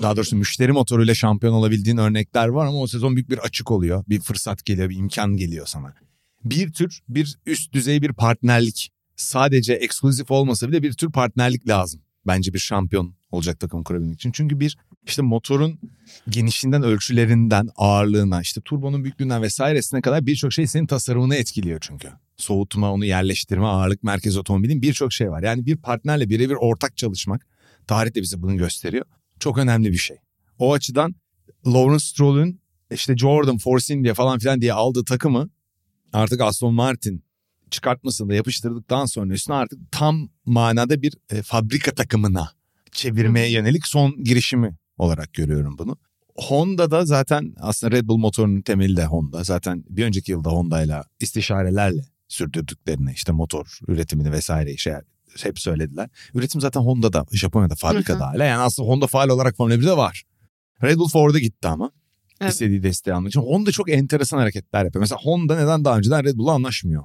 Daha 0.02 0.16
doğrusu 0.16 0.36
müşteri 0.36 0.72
motoruyla 0.72 1.14
şampiyon 1.14 1.52
olabildiğin 1.52 1.96
örnekler 1.96 2.48
var 2.48 2.66
ama 2.66 2.78
o 2.78 2.86
sezon 2.86 3.16
büyük 3.16 3.30
bir 3.30 3.38
açık 3.38 3.70
oluyor. 3.70 4.04
Bir 4.08 4.20
fırsat 4.20 4.64
geliyor, 4.64 4.90
bir 4.90 4.96
imkan 4.96 5.36
geliyor 5.36 5.66
sana. 5.66 5.94
Bir 6.44 6.72
tür 6.72 7.00
bir 7.08 7.38
üst 7.46 7.72
düzey 7.72 8.02
bir 8.02 8.12
partnerlik. 8.12 8.90
Sadece 9.18 9.72
ekskluzif 9.72 10.30
olmasa 10.30 10.68
bile 10.68 10.82
bir 10.82 10.92
tür 10.92 11.12
partnerlik 11.12 11.68
lazım. 11.68 12.00
Bence 12.26 12.54
bir 12.54 12.58
şampiyon 12.58 13.14
olacak 13.30 13.60
takım 13.60 13.84
kurabilmek 13.84 14.14
için. 14.14 14.32
Çünkü 14.32 14.60
bir 14.60 14.78
işte 15.06 15.22
motorun 15.22 15.78
genişliğinden, 16.28 16.82
ölçülerinden, 16.82 17.68
ağırlığına, 17.76 18.40
işte 18.40 18.60
turbonun 18.60 19.04
büyüklüğünden 19.04 19.42
vesairesine 19.42 20.00
kadar 20.00 20.26
birçok 20.26 20.52
şey 20.52 20.66
senin 20.66 20.86
tasarımını 20.86 21.34
etkiliyor 21.34 21.78
çünkü. 21.80 22.08
Soğutma, 22.36 22.92
onu 22.92 23.04
yerleştirme, 23.04 23.66
ağırlık 23.66 24.02
merkezi 24.02 24.38
otomobilin 24.38 24.82
birçok 24.82 25.12
şey 25.12 25.30
var. 25.30 25.42
Yani 25.42 25.66
bir 25.66 25.76
partnerle 25.76 26.28
birebir 26.28 26.54
ortak 26.54 26.96
çalışmak, 26.96 27.46
tarih 27.86 28.14
de 28.14 28.22
bize 28.22 28.42
bunu 28.42 28.56
gösteriyor. 28.56 29.04
Çok 29.40 29.58
önemli 29.58 29.92
bir 29.92 29.98
şey. 29.98 30.16
O 30.58 30.72
açıdan 30.72 31.14
Lawrence 31.66 32.04
Stroll'ün 32.04 32.60
işte 32.90 33.16
Jordan, 33.16 33.58
Force 33.58 33.94
India 33.94 34.14
falan 34.14 34.38
filan 34.38 34.60
diye 34.60 34.72
aldığı 34.72 35.04
takımı 35.04 35.50
artık 36.12 36.40
Aston 36.40 36.74
Martin 36.74 37.27
çıkartmasını 37.70 38.28
da 38.28 38.34
yapıştırdıktan 38.34 39.06
sonra 39.06 39.34
üstüne 39.34 39.56
artık 39.56 39.92
tam 39.92 40.28
manada 40.46 41.02
bir 41.02 41.14
e, 41.30 41.42
fabrika 41.42 41.94
takımına 41.94 42.50
çevirmeye 42.92 43.50
yönelik 43.50 43.86
son 43.86 44.24
girişimi 44.24 44.76
olarak 44.98 45.32
görüyorum 45.32 45.78
bunu. 45.78 45.98
Honda'da 46.36 47.04
zaten 47.04 47.54
aslında 47.60 47.96
Red 47.96 48.08
Bull 48.08 48.16
motorunun 48.16 48.60
temeli 48.62 48.96
de 48.96 49.04
Honda. 49.04 49.44
Zaten 49.44 49.84
bir 49.88 50.04
önceki 50.04 50.32
yılda 50.32 50.50
Honda'yla 50.50 51.04
istişarelerle 51.20 52.02
sürdürdüklerini 52.28 53.12
işte 53.12 53.32
motor 53.32 53.78
üretimini 53.88 54.32
vesaire 54.32 54.76
şey 54.76 54.94
hep 55.42 55.58
söylediler. 55.58 56.08
Üretim 56.34 56.60
zaten 56.60 56.80
Honda'da, 56.80 57.26
Japonya'da, 57.32 57.74
fabrikada 57.74 58.26
hala. 58.26 58.44
Yani 58.44 58.62
aslında 58.62 58.88
Honda 58.88 59.06
faal 59.06 59.28
olarak 59.28 59.56
Formula 59.56 59.74
1'de 59.74 59.96
var. 59.96 60.22
Red 60.82 60.96
Bull 60.96 61.08
Ford'a 61.08 61.38
gitti 61.38 61.68
ama. 61.68 61.90
Evet. 62.40 62.52
istediği 62.52 62.82
desteği 62.82 63.14
almak 63.14 63.28
için. 63.28 63.40
Honda 63.40 63.72
çok 63.72 63.90
enteresan 63.90 64.38
hareketler 64.38 64.84
yapıyor. 64.84 65.00
Mesela 65.00 65.18
Honda 65.22 65.56
neden 65.56 65.84
daha 65.84 65.98
önceden 65.98 66.24
Red 66.24 66.36
Bull'la 66.36 66.52
anlaşmıyor? 66.52 67.04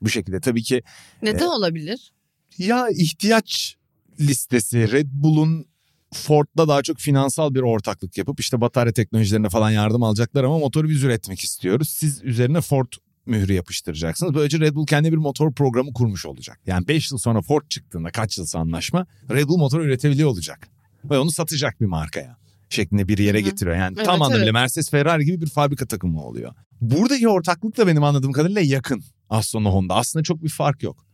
Bu 0.00 0.08
şekilde 0.08 0.40
tabii 0.40 0.62
ki 0.62 0.82
Neden 1.22 1.46
olabilir? 1.46 2.12
ya 2.58 2.88
ihtiyaç 2.88 3.76
listesi 4.20 4.92
Red 4.92 5.08
Bull'un 5.12 5.66
Ford'da 6.14 6.68
daha 6.68 6.82
çok 6.82 6.98
finansal 6.98 7.54
bir 7.54 7.60
ortaklık 7.60 8.18
yapıp 8.18 8.40
işte 8.40 8.60
batarya 8.60 8.92
teknolojilerine 8.92 9.48
falan 9.48 9.70
yardım 9.70 10.02
alacaklar 10.02 10.44
ama 10.44 10.58
motoru 10.58 10.88
biz 10.88 11.02
üretmek 11.02 11.40
istiyoruz. 11.40 11.88
Siz 11.88 12.22
üzerine 12.22 12.60
Ford 12.60 12.92
mührü 13.26 13.52
yapıştıracaksınız. 13.52 14.34
Böylece 14.34 14.60
Red 14.60 14.74
Bull 14.74 14.86
kendi 14.86 15.12
bir 15.12 15.16
motor 15.16 15.52
programı 15.52 15.92
kurmuş 15.92 16.26
olacak. 16.26 16.60
Yani 16.66 16.88
5 16.88 17.10
yıl 17.10 17.18
sonra 17.18 17.42
Ford 17.42 17.62
çıktığında 17.68 18.10
kaç 18.10 18.38
yılsa 18.38 18.58
anlaşma 18.58 19.06
Red 19.30 19.48
Bull 19.48 19.56
motor 19.56 19.80
üretebiliyor 19.80 20.28
olacak. 20.28 20.68
Ve 21.04 21.18
onu 21.18 21.30
satacak 21.30 21.80
bir 21.80 21.86
markaya 21.86 22.36
şeklinde 22.68 23.08
bir 23.08 23.18
yere 23.18 23.38
hı. 23.38 23.42
getiriyor. 23.42 23.76
Yani 23.76 23.94
Evet, 23.96 24.06
tam 24.06 24.14
anlamıyla 24.14 24.44
evet. 24.44 24.52
Mercedes 24.54 24.90
Ferrari 24.90 25.24
gibi 25.24 25.40
bir 25.40 25.50
fabrika 25.50 25.86
takımı 25.86 26.22
oluyor. 26.22 26.54
Buradaki 26.80 27.28
ortaklık 27.28 27.76
da 27.76 27.86
benim 27.86 28.04
anladığım 28.04 28.32
kadarıyla 28.32 28.60
yakın 28.60 29.04
Aston'la 29.34 29.70
Honda. 29.70 29.94
Aslında 29.94 30.22
çok 30.22 30.42
bir 30.42 30.48
fark 30.48 30.82
yok. 30.82 31.06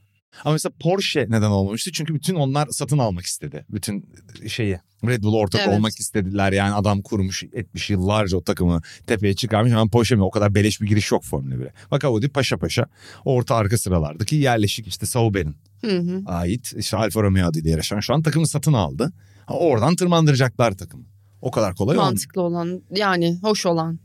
Ama 0.45 0.53
mesela 0.53 0.73
Porsche 0.81 1.27
neden 1.29 1.51
olmamıştı? 1.51 1.93
Çünkü 1.93 2.15
bütün 2.15 2.35
onlar 2.35 2.69
satın 2.71 2.99
almak 2.99 3.25
istedi. 3.25 3.65
Bütün 3.69 4.13
şeyi 4.49 4.79
Red 5.07 5.23
Bull 5.23 5.35
ortak 5.35 5.61
Evet. 5.65 5.77
olmak 5.79 6.01
istediler. 6.01 6.53
Yani 6.53 6.75
adam 6.75 7.03
kurmuş 7.03 7.45
etmiş 7.53 7.91
yıllarca 7.91 8.37
o 8.37 8.45
takımı 8.45 8.83
tepeye 9.07 9.35
çıkarmış. 9.35 9.73
Ama 9.73 9.91
Porsche 9.91 10.17
mi? 10.17 10.23
O 10.23 10.31
kadar 10.31 10.55
beleş 10.55 10.81
bir 10.81 10.87
giriş 10.87 11.11
yok 11.13 11.25
Formula 11.25 11.55
1'e. 11.55 11.73
Bak 11.91 12.05
Audi 12.05 12.29
paşa 12.29 12.59
paşa 12.59 12.87
orta 13.25 13.55
arka 13.55 13.79
sıralardaki 13.79 14.37
yerleşik 14.37 14.87
işte 14.87 15.07
Sauber'in 15.07 15.57
Hı 15.81 15.99
hı. 15.99 16.23
ait 16.27 16.73
işte 16.77 16.97
Alfa 16.97 17.23
Romeo 17.23 17.49
adıyla 17.49 17.71
yarışan 17.71 18.01
şu 18.01 18.15
an 18.15 18.23
takımı 18.23 18.47
satın 18.47 18.73
aldı. 18.73 19.13
Ha, 19.47 19.55
oradan 19.55 19.97
tırmandıracaklar 19.97 20.73
takımı. 20.73 21.05
O 21.43 21.51
kadar 21.51 21.75
kolay. 21.75 21.97
Mantıklı 21.97 22.43
olan 22.43 22.83
yani 22.91 23.39
hoş 23.43 23.67
olan. 23.67 23.99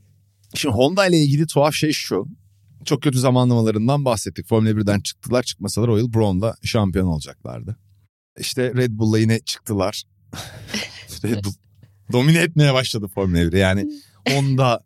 Şimdi 0.54 0.76
Honda 0.76 1.08
ile 1.08 1.18
ilgili 1.18 1.48
tuhaf 1.48 1.74
şey 1.74 1.92
şu. 1.92 2.28
Çok 2.86 3.02
kötü 3.02 3.20
zamanlamalarından 3.20 4.06
bahsettik. 4.06 4.48
Formula 4.48 4.70
1'den 4.72 5.00
çıktılar 5.00 5.44
çıkmasalar 5.44 5.88
o 5.88 5.98
yıl 5.98 6.14
Brown'la 6.14 6.56
şampiyon 6.64 7.08
olacaklardı. 7.08 7.78
İşte 8.40 8.74
Red 8.76 8.92
Bull'la 8.92 9.20
yine 9.20 9.40
çıktılar. 9.40 10.04
Red 11.24 11.46
Bull 11.46 11.54
domine 12.12 12.40
etmeye 12.40 12.74
başladı 12.74 13.08
Formula 13.08 13.40
1'i. 13.40 13.60
Yani 13.60 13.92
Honda 14.30 14.84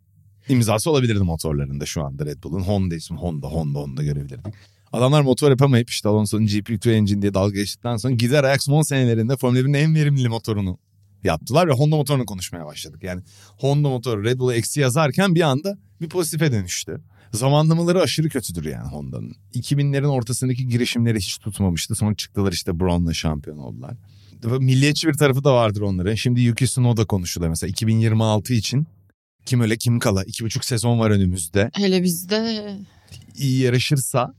imzası 0.48 0.90
olabilirdi 0.90 1.20
motorlarında 1.20 1.86
şu 1.86 2.04
anda 2.04 2.26
Red 2.26 2.42
Bull'un. 2.42 2.60
Honda 2.60 2.94
ismi 2.94 3.16
Honda, 3.16 3.46
Honda, 3.46 3.78
Honda 3.78 4.02
görebilirdik. 4.02 4.54
Adamlar 4.92 5.22
motor 5.22 5.50
yapamayıp 5.50 5.90
işte 5.90 6.08
Alonso'nun 6.08 6.46
GP2 6.46 6.92
engine 6.92 7.22
diye 7.22 7.34
dalga 7.34 7.54
geçtikten 7.54 7.96
sonra 7.96 8.14
gider 8.14 8.44
ayak 8.44 8.62
son 8.62 8.82
senelerinde 8.82 9.36
Formula 9.36 9.60
1'in 9.60 9.72
en 9.72 9.94
verimli 9.94 10.28
motorunu 10.28 10.78
yaptılar 11.24 11.68
ve 11.68 11.72
Honda 11.72 11.96
motorunu 11.96 12.26
konuşmaya 12.26 12.66
başladık. 12.66 13.02
Yani 13.02 13.22
Honda 13.58 13.88
motoru 13.88 14.24
Red 14.24 14.38
Bull'a 14.38 14.54
eksi 14.54 14.80
yazarken 14.80 15.34
bir 15.34 15.40
anda 15.40 15.78
bir 16.00 16.08
pozitife 16.08 16.52
dönüştü. 16.52 17.00
Zamanlamaları 17.32 18.00
aşırı 18.02 18.28
kötüdür 18.28 18.64
yani 18.64 18.88
Honda'nın. 18.88 19.34
2000'lerin 19.54 20.06
ortasındaki 20.06 20.68
girişimleri 20.68 21.18
hiç 21.18 21.38
tutmamıştı. 21.38 21.94
Sonra 21.94 22.14
çıktılar 22.14 22.52
işte 22.52 22.80
Brown'la 22.80 23.14
şampiyon 23.14 23.58
oldular. 23.58 23.96
Milliyetçi 24.44 25.08
bir 25.08 25.12
tarafı 25.14 25.44
da 25.44 25.54
vardır 25.54 25.80
onların. 25.80 26.14
Şimdi 26.14 26.40
Yuki 26.40 26.66
Tsunoda 26.66 27.04
konuşuluyor 27.04 27.50
mesela 27.50 27.70
2026 27.70 28.54
için. 28.54 28.86
Kim 29.46 29.60
öyle 29.60 29.76
kim 29.76 29.98
kala. 29.98 30.24
iki 30.24 30.44
buçuk 30.44 30.64
sezon 30.64 30.98
var 30.98 31.10
önümüzde. 31.10 31.70
Hele 31.74 32.02
bizde 32.02 32.76
İyi 33.36 33.60
yarışırsa 33.60 34.34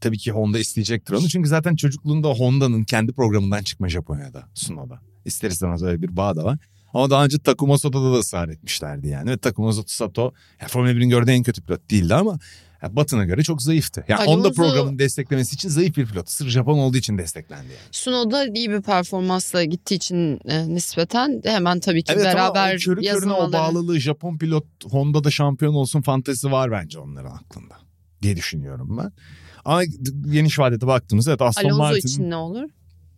tabii 0.00 0.18
ki 0.18 0.32
Honda 0.32 0.58
isteyecektir 0.58 1.14
onu. 1.14 1.28
Çünkü 1.28 1.48
zaten 1.48 1.76
çocukluğunda 1.76 2.28
Honda'nın 2.28 2.84
kendi 2.84 3.12
programından 3.12 3.62
çıkma 3.62 3.88
Japonya'da, 3.88 4.48
Sunoda. 4.54 5.00
İster 5.24 5.50
istemez 5.50 5.82
öyle 5.82 6.02
bir 6.02 6.16
bağ 6.16 6.36
da 6.36 6.44
var. 6.44 6.58
Ama 6.94 7.10
daha 7.10 7.24
önce 7.24 7.38
Takuma 7.38 7.78
Sato'da 7.78 8.12
da 8.14 8.18
ısrar 8.18 8.48
etmişlerdi 8.48 9.08
yani. 9.08 9.30
Ve 9.30 9.38
Takuma 9.38 9.72
Sato 9.86 10.32
ya 10.60 10.68
Formula 10.68 10.90
1'in 10.92 11.08
gördüğü 11.08 11.30
en 11.30 11.42
kötü 11.42 11.62
pilot 11.62 11.90
değildi 11.90 12.14
ama 12.14 12.38
ya 12.82 12.96
Batı'na 12.96 13.24
göre 13.24 13.42
çok 13.42 13.62
zayıftı. 13.62 14.04
Yani 14.08 14.26
Honda 14.26 14.48
Alonso- 14.48 14.54
programını 14.54 14.98
desteklemesi 14.98 15.54
için 15.54 15.68
zayıf 15.68 15.96
bir 15.96 16.06
pilot. 16.06 16.30
Sırf 16.30 16.48
Japon 16.48 16.78
olduğu 16.78 16.96
için 16.96 17.18
desteklendi 17.18 17.66
yani. 17.66 17.78
Sunoda 17.92 18.46
iyi 18.54 18.70
bir 18.70 18.82
performansla 18.82 19.64
gittiği 19.64 19.94
için 19.94 20.40
e, 20.44 20.68
nispeten 20.68 21.40
hemen 21.44 21.80
tabii 21.80 22.04
ki 22.04 22.12
Evet 22.12 22.24
beraber 22.24 22.60
ama 22.68 22.70
körü 22.70 22.78
körüne 22.84 23.00
o 23.02 23.14
yazılmaları. 23.14 23.52
bağlılığı 23.52 24.00
Japon 24.00 24.38
pilot 24.38 24.64
Honda'da 24.90 25.30
şampiyon 25.30 25.74
olsun 25.74 26.02
fantezisi 26.02 26.52
var 26.52 26.70
bence 26.70 26.98
onların 26.98 27.30
aklında 27.36 27.74
diye 28.22 28.36
düşünüyorum 28.36 28.98
ben. 28.98 29.12
Ama 29.64 29.84
geniş 30.30 30.58
vadede 30.58 30.86
baktığımızda 30.86 31.30
evet 31.30 31.42
Aston 31.42 31.64
Alonso 31.64 31.78
Martin'in 31.78 32.00
için 32.12 32.30
ne 32.30 32.36
olur? 32.36 32.70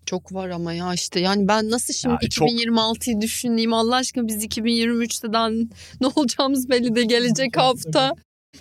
Çok 0.07 0.35
var 0.35 0.49
ama 0.49 0.73
ya 0.73 0.95
işte 0.95 1.21
yani 1.21 1.49
ben 1.49 1.71
nasıl 1.71 1.95
şimdi 1.95 2.17
Ya 2.23 2.29
çok- 2.29 2.49
2026'yı 2.51 3.21
düşüneyim 3.21 3.73
Allah 3.73 3.97
aşkına 3.97 4.27
biz 4.29 4.45
2023'te 4.45 5.33
daha 5.33 5.49
ne 6.01 6.07
olacağımız 6.15 6.69
belli 6.69 6.95
de 6.95 7.03
gelecek 7.05 7.57
hafta. 7.57 8.15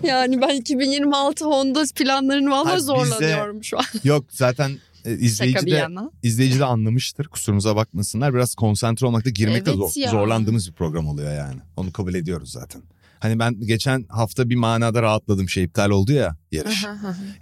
Yani 0.04 0.42
ben 0.42 0.56
2026 0.56 1.46
Honda 1.46 1.84
planlarını 1.96 2.52
valla 2.52 2.80
zorlanıyorum 2.80 3.64
şu 3.64 3.78
an. 3.78 3.86
yok 4.04 4.26
zaten 4.30 4.72
e, 5.06 5.14
izleyici 5.14 5.66
de 5.66 5.88
izleyici 6.24 6.60
de 6.60 6.66
anlamıştır. 6.66 7.26
Kusurumuza 7.28 7.76
bakmasınlar. 7.76 8.34
Biraz 8.34 8.56
konsantre 8.56 9.06
olmakta 9.08 9.30
girmekte 9.30 9.72
Evet 9.72 9.80
zor- 9.80 10.00
ya. 10.02 10.12
zorlandığımız 10.12 10.68
bir 10.70 10.74
program 10.74 11.08
oluyor 11.08 11.36
yani. 11.38 11.60
Onu 11.78 11.92
kabul 11.92 12.14
ediyoruz 12.14 12.52
zaten. 12.52 12.82
Hani 13.20 13.40
ben 13.40 13.60
geçen 13.62 14.06
hafta 14.10 14.50
bir 14.50 14.56
manada 14.56 15.02
rahatladım 15.02 15.50
şey 15.50 15.64
iptal 15.64 15.90
oldu 15.90 16.12
ya 16.12 16.36
yarış. 16.52 16.86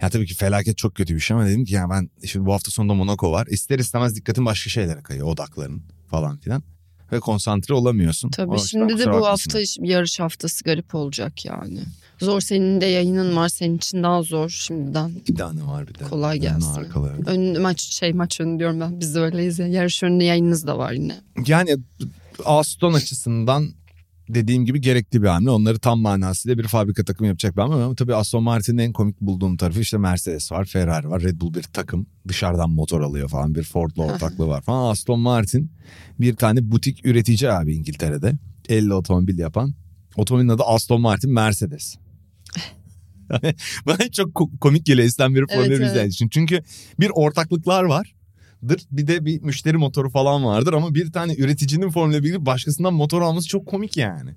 Ya 0.02 0.10
tabii 0.10 0.26
ki 0.26 0.34
felaket 0.34 0.76
çok 0.76 0.94
kötü 0.94 1.14
bir 1.14 1.20
şey 1.20 1.36
ama 1.36 1.46
dedim 1.46 1.64
ki 1.64 1.74
ya 1.74 1.90
ben 1.90 2.10
şimdi 2.26 2.46
bu 2.46 2.52
hafta 2.52 2.70
sonunda 2.70 2.94
Monaco 2.94 3.32
var. 3.32 3.46
İster 3.50 3.78
istemez 3.78 4.16
dikkatin 4.16 4.46
başka 4.46 4.70
şeylere 4.70 5.02
kayıyor 5.02 5.26
odakların 5.26 5.82
falan 6.10 6.38
filan. 6.38 6.62
Ve 7.12 7.20
konsantre 7.20 7.74
olamıyorsun. 7.74 8.30
Tabii 8.30 8.50
O 8.50 8.58
şimdi 8.58 8.98
de 8.98 9.12
bu 9.12 9.26
hafta 9.26 9.58
yarış 9.80 10.20
haftası 10.20 10.64
garip 10.64 10.94
olacak 10.94 11.44
yani. 11.44 11.80
Zor 12.20 12.40
senin 12.40 12.80
de 12.80 12.86
yayının 12.86 13.36
var 13.36 13.48
senin 13.48 13.76
için 13.76 14.02
daha 14.02 14.22
zor 14.22 14.48
şimdiden. 14.48 15.12
Bir 15.28 15.34
tane 15.34 15.66
var 15.66 15.88
bir 15.88 15.94
de. 15.94 16.04
Kolay 16.04 16.38
gelsin. 16.38 16.74
arkalı. 16.74 17.12
Ön, 17.26 17.62
maç 17.62 17.80
şey 17.80 18.12
maç 18.12 18.40
önü 18.40 18.58
diyorum 18.58 18.80
ben 18.80 19.00
biz 19.00 19.14
de 19.14 19.20
öyleyiz 19.20 19.58
ya. 19.58 19.66
Yarış 19.66 20.02
önü 20.02 20.24
yayınınız 20.24 20.66
da 20.66 20.78
var 20.78 20.92
yine. 20.92 21.16
Yani 21.46 21.76
Aston 22.44 22.92
açısından 22.92 23.68
dediğim 24.28 24.64
gibi 24.64 24.80
gerekli 24.80 25.22
bir 25.22 25.28
hamle. 25.28 25.50
Onları 25.50 25.78
tam 25.78 26.00
manasıyla 26.00 26.58
bir 26.58 26.64
fabrika 26.64 27.04
takımı 27.04 27.28
yapacak 27.28 27.56
bir 27.56 27.62
hamle 27.62 27.74
ama 27.74 27.94
tabii 27.94 28.14
Aston 28.14 28.42
Martin'in 28.42 28.78
en 28.78 28.92
komik 28.92 29.20
bulduğum 29.20 29.56
tarafı 29.56 29.80
işte 29.80 29.98
Mercedes 29.98 30.52
var, 30.52 30.64
Ferrari 30.64 31.08
var, 31.08 31.22
Red 31.22 31.40
Bull 31.40 31.54
bir 31.54 31.62
takım 31.62 32.06
dışarıdan 32.28 32.70
motor 32.70 33.00
alıyor 33.00 33.28
falan 33.28 33.54
bir 33.54 33.62
Ford'la 33.62 34.02
ortaklığı 34.02 34.46
var 34.46 34.62
falan. 34.62 34.90
Aston 34.90 35.20
Martin 35.20 35.72
bir 36.20 36.36
tane 36.36 36.70
butik 36.70 37.06
üretici 37.06 37.50
abi 37.50 37.74
İngiltere'de 37.74 38.32
50 38.68 38.94
otomobil 38.94 39.38
yapan. 39.38 39.74
Otomobilin 40.16 40.48
adı 40.48 40.62
Aston 40.62 41.00
Martin 41.00 41.32
Mercedes. 41.32 41.96
Bana 43.86 44.10
çok 44.12 44.34
ko- 44.34 44.58
komik 44.58 44.86
geliyor 44.86 45.08
İslam 45.08 45.34
bir 45.34 45.46
Formula 45.46 45.66
Evet, 45.66 45.80
1 45.80 45.84
evet. 45.84 46.12
için. 46.12 46.28
Çünkü 46.28 46.62
bir 47.00 47.10
ortaklıklar 47.14 47.84
var. 47.84 48.14
Bir 48.90 49.06
de 49.06 49.24
bir 49.24 49.42
müşteri 49.42 49.76
motoru 49.76 50.10
falan 50.10 50.44
vardır 50.44 50.72
ama 50.72 50.94
bir 50.94 51.12
tane 51.12 51.34
üreticinin 51.34 51.90
Formula 51.90 52.18
1'i 52.18 52.46
başkasından 52.46 52.94
motor 52.94 53.22
alması 53.22 53.48
çok 53.48 53.66
komik 53.66 53.96
yani. 53.96 54.30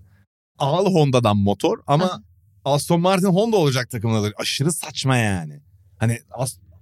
Al 0.59 0.85
Honda'dan 0.93 1.37
motor 1.37 1.77
ama 1.87 2.23
Aston 2.65 3.01
Martin 3.01 3.27
Honda 3.27 3.57
olacak 3.57 3.89
takımdadır. 3.89 4.33
Aşırı 4.37 4.73
saçma 4.73 5.17
yani. 5.17 5.59
Hani 5.97 6.19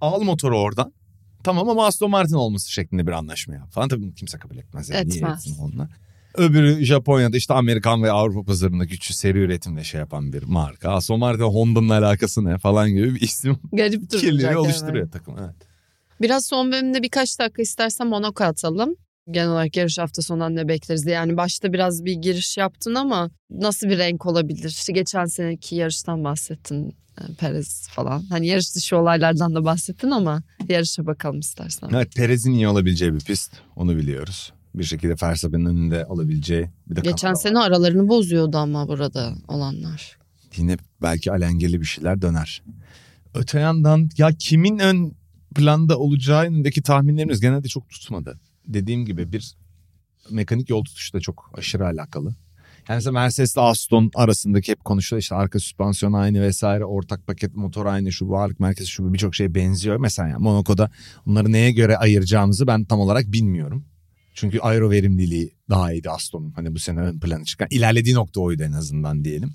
al 0.00 0.22
motoru 0.22 0.58
oradan. 0.58 0.92
Tamam 1.44 1.68
ama 1.68 1.86
Aston 1.86 2.10
Martin 2.10 2.34
olması 2.34 2.72
şeklinde 2.72 3.06
bir 3.06 3.12
anlaşma 3.12 3.54
yap 3.54 3.70
falan. 3.72 3.88
Tabii 3.88 4.14
kimse 4.14 4.38
kabul 4.38 4.56
etmez. 4.56 4.90
Yani. 4.90 5.08
Niye 5.08 5.18
Etmez. 5.18 5.46
etsin 5.46 5.62
onlar? 5.62 5.88
Öbürü 6.34 6.84
Japonya'da 6.84 7.36
işte 7.36 7.54
Amerikan 7.54 8.02
ve 8.02 8.10
Avrupa 8.12 8.42
pazarında 8.42 8.84
güçlü 8.84 9.14
seri 9.14 9.38
üretimle 9.38 9.84
şey 9.84 10.00
yapan 10.00 10.32
bir 10.32 10.42
marka. 10.42 10.90
Aston 10.90 11.18
Martin 11.18 11.42
Honda'nın 11.42 11.88
alakası 11.88 12.44
ne 12.44 12.58
falan 12.58 12.90
gibi 12.90 13.14
bir 13.14 13.20
isim 13.20 13.58
Garip 13.72 14.00
duracak. 14.00 14.20
kirleri 14.20 14.46
evet. 14.46 14.56
oluşturuyor 14.56 15.10
takım. 15.10 15.34
Evet. 15.40 15.54
Biraz 16.20 16.46
son 16.46 16.72
bölümde 16.72 17.02
birkaç 17.02 17.38
dakika 17.38 17.62
istersen 17.62 18.06
Monaco 18.06 18.44
atalım. 18.44 18.94
Genel 19.30 19.48
olarak 19.48 19.76
yarış 19.76 19.98
hafta 19.98 20.22
sonundan 20.22 20.56
ne 20.56 20.68
bekleriz? 20.68 21.06
Yani 21.06 21.36
başta 21.36 21.72
biraz 21.72 22.04
bir 22.04 22.12
giriş 22.12 22.56
yaptın 22.56 22.94
ama 22.94 23.30
nasıl 23.50 23.88
bir 23.88 23.98
renk 23.98 24.26
olabilir? 24.26 24.68
İşte 24.68 24.92
geçen 24.92 25.24
seneki 25.24 25.76
yarıştan 25.76 26.24
bahsettin. 26.24 26.88
e, 27.20 27.34
Perez 27.38 27.88
falan. 27.88 28.22
Hani 28.30 28.46
yarış 28.46 28.74
dışı 28.74 28.96
olaylardan 28.96 29.54
da 29.54 29.64
bahsettin 29.64 30.10
ama 30.10 30.42
yarışa 30.68 31.06
bakalım 31.06 31.38
istersen. 31.40 31.88
Evet 31.92 32.14
Perez'in 32.14 32.52
iyi 32.52 32.68
olabileceği 32.68 33.14
bir 33.14 33.20
pist 33.20 33.52
onu 33.76 33.96
biliyoruz. 33.96 34.52
Bir 34.74 34.84
şekilde 34.84 35.14
Verstappen'in 35.22 35.64
önünde 35.66 36.04
alabileceği 36.04 36.70
bir 36.86 36.96
de 36.96 37.00
Geçen 37.00 37.34
sene 37.34 37.58
var. 37.58 37.66
aralarını 37.66 38.08
bozuyordu 38.08 38.56
ama 38.56 38.88
burada 38.88 39.32
olanlar. 39.48 40.18
Yine 40.56 40.76
belki 41.02 41.32
alengeli 41.32 41.80
bir 41.80 41.86
şeyler 41.86 42.22
döner. 42.22 42.62
Öte 43.34 43.58
yandan 43.60 44.08
ya 44.18 44.28
kimin 44.38 44.78
ön 44.78 45.12
planda 45.56 45.98
olacağı 45.98 46.44
yönündeki 46.44 46.82
tahminlerimiz 46.82 47.40
genelde 47.40 47.68
çok 47.68 47.88
tutmadı. 47.90 48.40
Dediğim 48.66 49.04
gibi 49.06 49.32
bir 49.32 49.54
mekanik 50.30 50.70
yol 50.70 50.84
tutuşu 50.84 51.12
da 51.12 51.20
çok 51.20 51.50
aşırı 51.54 51.86
alakalı. 51.86 52.34
Yani 52.88 52.96
mesela 52.96 53.12
Mercedes 53.12 53.54
ile 53.54 53.62
Aston 53.62 54.10
arasındaki 54.14 54.72
hep 54.72 54.84
konuşuyor 54.84 55.22
işte 55.22 55.34
arka 55.34 55.58
süspansiyon 55.58 56.12
aynı 56.12 56.42
vesaire 56.42 56.84
ortak 56.84 57.26
paket 57.26 57.56
motor 57.56 57.86
aynı 57.86 58.12
şu 58.12 58.28
bu 58.28 58.38
ağırlık 58.38 58.60
merkezi 58.60 58.90
şu 58.90 59.04
bu 59.04 59.14
birçok 59.14 59.34
şeye 59.34 59.54
benziyor. 59.54 59.96
Mesela 59.96 60.28
yani 60.28 60.42
Monaco'da 60.42 60.90
onları 61.26 61.52
neye 61.52 61.72
göre 61.72 61.96
ayıracağımızı 61.96 62.66
ben 62.66 62.84
tam 62.84 63.00
olarak 63.00 63.32
bilmiyorum. 63.32 63.84
Çünkü 64.34 64.58
aero 64.60 64.90
verimliliği 64.90 65.54
daha 65.70 65.92
iyiydi 65.92 66.10
Aston'un. 66.10 66.50
Hani 66.50 66.74
bu 66.74 66.78
sene 66.78 67.00
ön 67.00 67.20
plana 67.20 67.44
çıkan. 67.44 67.68
ilerlediği 67.70 68.14
nokta 68.14 68.40
oydu 68.40 68.62
en 68.62 68.72
azından 68.72 69.24
diyelim. 69.24 69.54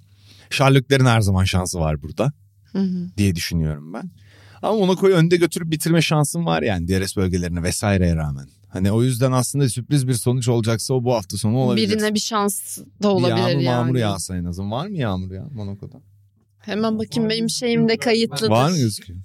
Charlotte'lerin 0.49 1.05
her 1.05 1.21
zaman 1.21 1.43
şansı 1.43 1.79
var 1.79 2.01
burada 2.01 2.33
Hı 2.71 2.79
hı. 2.79 3.09
diye 3.17 3.35
düşünüyorum 3.35 3.93
ben. 3.93 4.11
Ama 4.61 4.77
Monaco'yu 4.77 5.15
önde 5.15 5.37
götürüp 5.37 5.71
bitirme 5.71 6.01
şansım 6.01 6.45
var 6.45 6.61
yani 6.61 6.87
DRS 6.87 7.15
bölgelerine 7.17 7.63
vesaireye 7.63 8.15
rağmen. 8.15 8.47
Hani 8.67 8.91
o 8.91 9.03
yüzden 9.03 9.31
aslında 9.31 9.69
sürpriz 9.69 10.07
bir 10.07 10.13
sonuç 10.13 10.47
olacaksa 10.47 10.93
o 10.93 11.03
bu 11.03 11.13
hafta 11.13 11.37
sonu 11.37 11.57
olabilir. 11.57 11.89
Birine 11.89 12.13
bir 12.13 12.19
şans 12.19 12.77
da 12.77 12.83
Bir 12.99 13.05
olabilir 13.05 13.35
yağmur 13.37 13.49
yani. 13.61 13.65
mağmur 13.65 13.95
yağsa 13.95 14.37
en 14.37 14.45
azından. 14.45 14.71
Var 14.71 14.87
mı 14.87 14.97
yağmur 14.97 15.31
ya 15.31 15.45
Monaco'da? 15.53 15.97
Hemen 16.59 16.99
bakayım 16.99 17.29
benim 17.29 17.49
şeyimde 17.49 17.97
kayıtlıdır. 17.97 18.49
Var 18.49 18.69
mı 18.71 18.77
gözüküyor? 18.77 19.19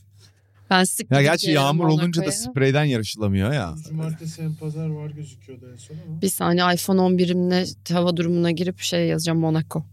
Ben 0.70 0.84
sık 0.84 1.10
Ya 1.10 1.22
gerçi 1.22 1.50
yağmur 1.50 1.84
olunca 1.84 2.26
da 2.26 2.32
spreyden 2.32 2.84
yarışılamıyor 2.84 3.52
ya. 3.52 3.74
Cumartesi 3.88 4.42
hem 4.42 4.54
pazar 4.54 4.86
var 4.88 5.10
gözüküyordu 5.10 5.64
en 5.72 5.76
son 5.76 5.94
ama. 6.08 6.22
Bir 6.22 6.28
saniye 6.28 6.74
iPhone 6.74 7.00
11'imle 7.00 7.92
hava 7.94 8.16
durumuna 8.16 8.50
girip 8.50 8.78
şey 8.80 9.06
yazacağım 9.08 9.38
Monaco. 9.38 9.84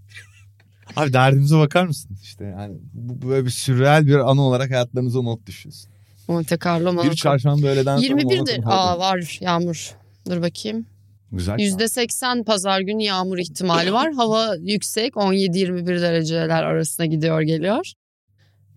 Abi 0.96 1.14
derdimize 1.14 1.58
bakar 1.58 1.86
mısın? 1.86 2.18
İşte 2.24 2.44
yani 2.44 2.78
bu 2.94 3.30
böyle 3.30 3.46
bir 3.46 3.50
sürreal 3.50 4.08
bir 4.08 4.16
anı 4.32 4.42
olarak 4.42 4.72
hayatlarınıza 4.72 5.22
not 5.22 5.46
düşüyorsun. 5.46 5.92
Monte 6.28 6.58
Carlo 6.66 6.94
Monaco. 6.94 7.12
Bir 7.12 7.16
çarşamba 7.16 7.68
öğleden 7.68 7.98
sonra 7.98 8.08
21'dir. 8.08 8.24
Monaco'nun 8.24 8.66
Aa 8.66 9.00
var 9.00 9.38
yağmur. 9.42 9.92
Dur 10.30 10.42
bakayım. 10.42 10.86
Güzel. 11.32 11.56
%80 11.56 12.44
pazar 12.44 12.80
günü 12.80 13.04
yağmur 13.04 13.38
ihtimali 13.38 13.94
var. 13.94 14.14
Hava 14.14 14.56
yüksek 14.60 15.14
17-21 15.14 16.02
dereceler 16.02 16.64
arasına 16.64 17.06
gidiyor 17.06 17.42
geliyor. 17.42 17.92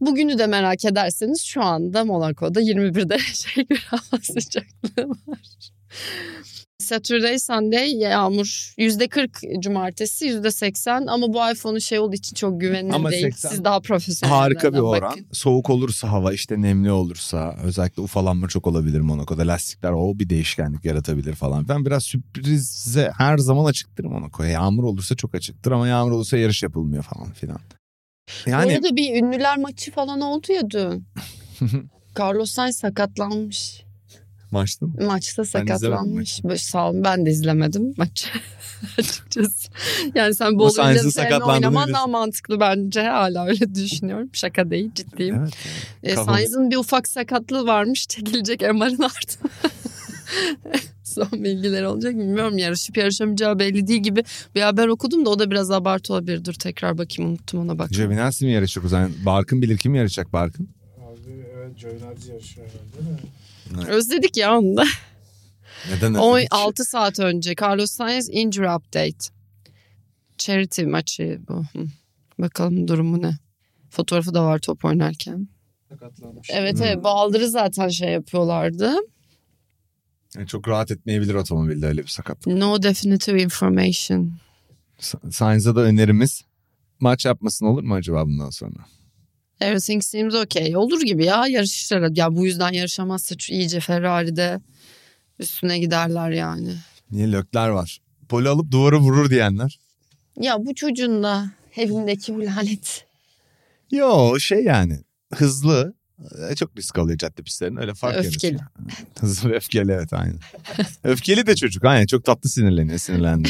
Bugünü 0.01 0.39
de 0.39 0.47
merak 0.47 0.85
ederseniz 0.85 1.43
şu 1.43 1.63
anda 1.63 2.05
Monaco'da 2.05 2.61
21 2.61 3.09
derece 3.09 3.49
bir 3.71 3.87
hava 3.91 4.21
sıcaklığı 4.23 5.09
var. 5.09 5.39
Saturday, 6.79 7.39
Sunday 7.39 7.93
yağmur 7.93 8.75
%40 8.79 9.61
cumartesi 9.61 10.27
%80 10.27 11.11
ama 11.11 11.33
bu 11.33 11.53
iPhone'un 11.53 11.79
şey 11.79 11.99
olduğu 11.99 12.15
için 12.15 12.35
çok 12.35 12.61
güvenilir 12.61 12.95
Ama 12.95 13.11
değil. 13.11 13.23
80 13.23 13.49
Siz 13.49 13.65
daha 13.65 13.81
profesyonel. 13.81 14.35
Harika 14.35 14.73
bir 14.73 14.79
oran. 14.79 15.11
Bakın. 15.11 15.27
Soğuk 15.33 15.71
olursa 15.71 16.13
hava 16.13 16.33
işte 16.33 16.63
nemli 16.63 16.91
olursa 16.91 17.57
özellikle 17.63 18.03
ufalanma 18.03 18.49
çok 18.49 18.67
olabilir 18.67 19.01
Monaco'da. 19.01 19.47
Lastikler 19.47 19.91
o 19.91 20.19
bir 20.19 20.29
değişkenlik 20.29 20.85
yaratabilir 20.85 21.35
falan. 21.35 21.69
Ben 21.69 21.87
biraz 21.87 22.03
sürprize 22.03 23.13
her 23.19 23.39
zaman 23.39 23.65
açıktır 23.65 24.05
Monaco'ya. 24.05 24.51
Yağmur 24.51 24.85
olursa 24.85 25.15
çok 25.15 25.35
açıktır 25.35 25.73
ama 25.73 25.89
yağmur 25.89 26.13
olursa 26.13 26.37
yarış 26.37 26.63
yapılmıyor 26.63 27.03
falan 27.03 27.33
filan. 27.33 27.61
Yani 28.47 28.71
Bu 28.71 28.75
arada 28.75 28.97
bir 28.97 29.23
ünlüler 29.23 29.59
maçı 29.59 29.93
falan 29.93 30.21
oldu 30.21 30.53
ya 30.53 30.71
dün. 30.71 31.07
Carlos 32.19 32.51
Sainz 32.51 32.77
sakatlanmış. 32.77 33.86
Maçta 34.57 34.87
mı? 34.87 34.93
Maçta 35.07 35.45
sakatlanmış. 35.45 36.45
Böyle 36.45 36.59
Sağ 36.59 36.91
olun 36.91 37.05
ben 37.05 37.27
de 37.27 37.31
izlemedim 37.31 37.95
maçı 37.97 38.29
açıkçası. 38.99 39.69
Yani 40.15 40.35
sen 40.35 40.59
bol 40.59 40.69
sakatlandığını 40.69 41.53
oynaman 41.53 41.93
daha 41.93 42.07
mantıklı 42.07 42.61
bence. 42.61 43.03
Hala 43.03 43.47
öyle 43.47 43.75
düşünüyorum. 43.75 44.31
Şaka 44.33 44.71
değil 44.71 44.91
ciddiyim. 44.95 45.35
Evet. 45.35 45.53
E, 46.03 46.15
Kafamız- 46.15 46.37
Sainz'ın 46.37 46.71
bir 46.71 46.77
ufak 46.77 47.09
sakatlığı 47.09 47.67
varmış. 47.67 48.09
Çekilecek 48.09 48.61
MR'ın 48.61 48.79
ardından. 48.81 49.51
Son 51.05 51.29
bilgiler 51.33 51.83
olacak 51.83 52.15
bilmiyorum. 52.15 52.59
Yarışıp 52.59 52.97
yarışamayacağı 52.97 53.59
belli 53.59 53.87
değil 53.87 54.03
gibi 54.03 54.25
bir 54.55 54.61
haber 54.61 54.89
okudum 54.89 55.27
da 55.27 55.31
o 55.31 55.39
da 55.39 55.51
biraz 55.51 55.71
abartı 55.71 56.13
olabilir. 56.13 56.45
Dur 56.45 56.55
tekrar 56.55 56.99
bakayım 56.99 57.31
unuttum 57.31 57.61
ona 57.61 57.79
bak. 57.79 57.91
Giovinazzi 57.91 58.47
mi 58.47 58.53
yarışacak 58.53 58.85
o 58.85 58.89
zaman? 58.89 59.11
Barkın 59.27 59.63
bilir 59.63 59.79
kim 59.79 59.95
yarışacak 59.95 60.33
Barkın? 60.33 60.69
Evet 61.85 62.01
Joyner'ci 62.01 62.31
yarışıyor 62.31 62.67
herhalde 62.67 63.87
de. 63.87 63.91
Özledik 63.91 64.37
ya 64.37 64.59
onu 64.59 64.77
da. 64.77 64.85
Neden 65.91 66.15
özledik? 66.15 66.49
6 66.51 66.85
saat 66.85 67.21
önce 67.21 67.55
Carlos 67.63 67.91
Sainz 67.91 68.29
injury 68.31 68.75
update. 68.75 69.19
Charity 70.39 70.83
maçı 70.83 71.41
bu. 71.49 71.65
Bakalım 72.39 72.89
durumu 72.89 73.23
ne? 73.23 73.39
Fotoğrafı 73.91 74.35
da 74.35 74.45
var 74.45 74.59
top 74.59 74.85
oynarken. 74.85 75.49
Sakatlanmış. 75.89 76.49
Evet 76.53 76.81
evet 76.81 77.05
baldırı 77.05 77.49
zaten 77.51 77.89
şey 77.89 78.13
yapıyorlardı. 78.13 78.95
Yani 80.37 80.47
çok 80.47 80.69
rahat 80.69 80.91
etmeyebilir 80.91 81.35
otomobilde 81.35 81.87
öyle 81.87 82.03
bir 82.03 82.09
sakatlık. 82.09 82.55
No 82.55 82.83
definitive 82.83 83.43
information. 83.43 84.33
Sa- 85.01 85.33
Sainz'a 85.33 85.77
da 85.77 85.81
önerimiz 85.81 86.43
maç 87.01 87.27
yapmasın 87.27 87.67
olur 87.67 87.83
mu 87.83 87.95
acaba 87.95 88.27
bundan 88.27 88.51
sonra? 88.51 88.87
Everything 89.61 90.03
seems 90.03 90.35
okay. 90.35 90.77
Olur 90.77 91.01
gibi 91.01 91.25
ya 91.25 91.47
yarışlar. 91.47 92.11
Ya 92.17 92.37
bu 92.37 92.47
yüzden 92.47 92.73
yarışamazsa 92.73 93.35
iyice 93.49 93.81
Ferrari'de 93.81 94.61
üstüne 95.39 95.79
giderler 95.79 96.31
yani. 96.31 96.75
Niye 97.11 97.33
lökler 97.33 97.69
var? 97.69 98.01
Poli 98.29 98.49
alıp 98.49 98.71
duvara 98.71 98.99
vurur 98.99 99.31
diyenler. 99.31 99.79
Ya 100.41 100.67
bu 100.67 100.75
çocuğun 100.75 101.23
da 101.23 101.51
evindeki 101.77 102.35
bu 102.35 102.45
lanet. 102.45 103.07
Yo 103.91 104.39
şey 104.39 104.65
yani 104.65 105.01
hızlı 105.35 105.95
e, 106.51 106.55
çok 106.55 106.77
risk 106.77 106.99
alıyor 106.99 107.19
cadde 107.19 107.43
pistlerinin 107.43 107.77
öyle 107.77 107.95
fark 107.95 108.17
Öfkeli. 108.17 108.53
yaratıyor. 108.53 108.71
Hızlı 109.21 109.51
ve 109.51 109.57
öfkeli 109.57 109.93
evet 109.93 110.13
aynen. 110.13 110.39
öfkeli 111.05 111.47
de 111.47 111.57
çocuk 111.57 111.85
aynen 111.85 112.07
çok 112.07 112.25
tatlı 112.25 112.51
sinirleniyor 112.51 112.99
sinirlendi. 112.99 113.49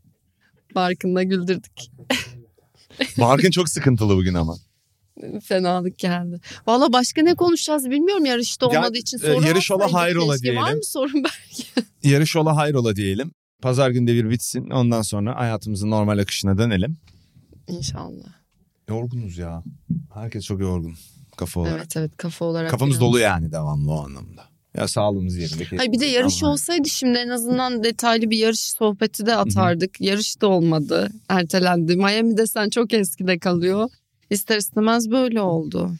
Barkın'da 0.74 1.22
güldürdük. 1.22 1.72
Barkın 3.18 3.50
çok 3.50 3.68
sıkıntılı 3.68 4.16
bugün 4.16 4.34
ama. 4.34 4.56
Fenalık 5.44 5.98
geldi. 5.98 6.40
Valla 6.66 6.92
başka 6.92 7.22
ne 7.22 7.34
konuşacağız 7.34 7.90
bilmiyorum 7.90 8.24
yarışta 8.24 8.66
Ya, 8.72 8.80
olmadığı 8.80 8.98
için 8.98 9.16
e, 9.18 9.20
soru 9.20 9.46
yarış 9.46 9.70
ola 9.70 9.92
hayrola 9.92 10.32
keşke. 10.36 10.56
Var 10.56 10.62
diyelim. 10.64 10.76
mı 10.76 10.84
sorun 10.84 11.24
belki? 11.24 11.64
Yarış 12.08 12.36
ola 12.36 12.56
hayrola 12.56 12.96
diyelim. 12.96 13.32
Pazar 13.62 13.90
günde 13.90 14.14
bir 14.14 14.30
bitsin 14.30 14.70
ondan 14.70 15.02
sonra 15.02 15.36
hayatımızın 15.36 15.90
normal 15.90 16.18
akışına 16.18 16.58
dönelim. 16.58 16.96
İnşallah. 17.68 18.26
Yorgunuz 18.88 19.38
ya. 19.38 19.62
Herkes 20.14 20.44
çok 20.44 20.60
yorgun 20.60 20.94
kafa 21.36 21.60
olarak. 21.60 21.76
Evet 21.78 21.96
evet 21.96 22.16
kafa 22.16 22.44
olarak. 22.44 22.70
Kafamız 22.70 22.94
biraz. 22.94 23.00
dolu 23.00 23.18
yani 23.18 23.52
devamlı 23.52 23.92
o 23.92 24.04
anlamda. 24.04 24.42
Ya 24.76 24.88
sağlığımız 24.88 25.36
yerinde. 25.36 25.76
Hayır 25.76 25.92
bir 25.92 26.00
de 26.00 26.06
yarış 26.06 26.42
Ama- 26.42 26.52
olsaydı 26.52 26.88
şimdi 26.88 27.18
en 27.18 27.28
azından 27.28 27.84
detaylı 27.84 28.30
bir 28.30 28.38
yarış 28.38 28.60
sohbeti 28.60 29.26
de 29.26 29.36
atardık. 29.36 30.00
Yarış 30.00 30.40
da 30.40 30.46
olmadı. 30.48 31.10
Ertelendi. 31.28 31.96
Miami 31.96 32.36
desen 32.36 32.70
çok 32.70 32.94
eskide 32.94 33.38
kalıyor. 33.38 33.90
İster 34.32 34.56
istemez 34.56 35.10
böyle 35.10 35.40
oldu. 35.40 35.90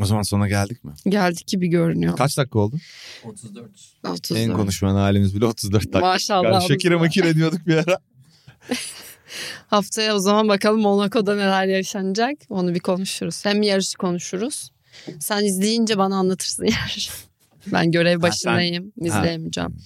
O 0.00 0.04
zaman 0.06 0.22
sona 0.22 0.48
geldik 0.48 0.84
mi? 0.84 0.92
Geldik 1.08 1.46
gibi 1.46 1.68
görünüyor. 1.68 2.16
Kaç 2.16 2.38
dakika 2.38 2.58
oldu? 2.58 2.76
34. 3.24 3.70
34. 4.08 4.38
En 4.40 4.52
konuşmayan 4.52 4.94
halimiz 4.94 5.36
bile 5.36 5.44
34 5.46 5.82
dakika. 5.82 6.00
Maşallah. 6.00 6.52
Yani 6.52 6.68
Şakir'e 6.68 6.96
makir 6.96 7.24
ediyorduk 7.24 7.66
bir 7.66 7.76
ara. 7.76 7.98
Haftaya 9.66 10.14
o 10.14 10.18
zaman 10.18 10.48
bakalım 10.48 10.80
Monaco'da 10.80 11.36
neler 11.36 11.66
yaşanacak. 11.66 12.38
Onu 12.48 12.74
bir 12.74 12.80
konuşuruz. 12.80 13.44
Hem 13.44 13.62
yarışı 13.62 13.98
konuşuruz. 13.98 14.70
Sen 15.20 15.44
izleyince 15.44 15.98
bana 15.98 16.16
anlatırsın 16.16 16.64
yarışı. 16.82 17.12
Ben 17.72 17.90
görev 17.90 18.22
başındayım. 18.22 18.92
izleyemeyeceğim. 19.00 19.76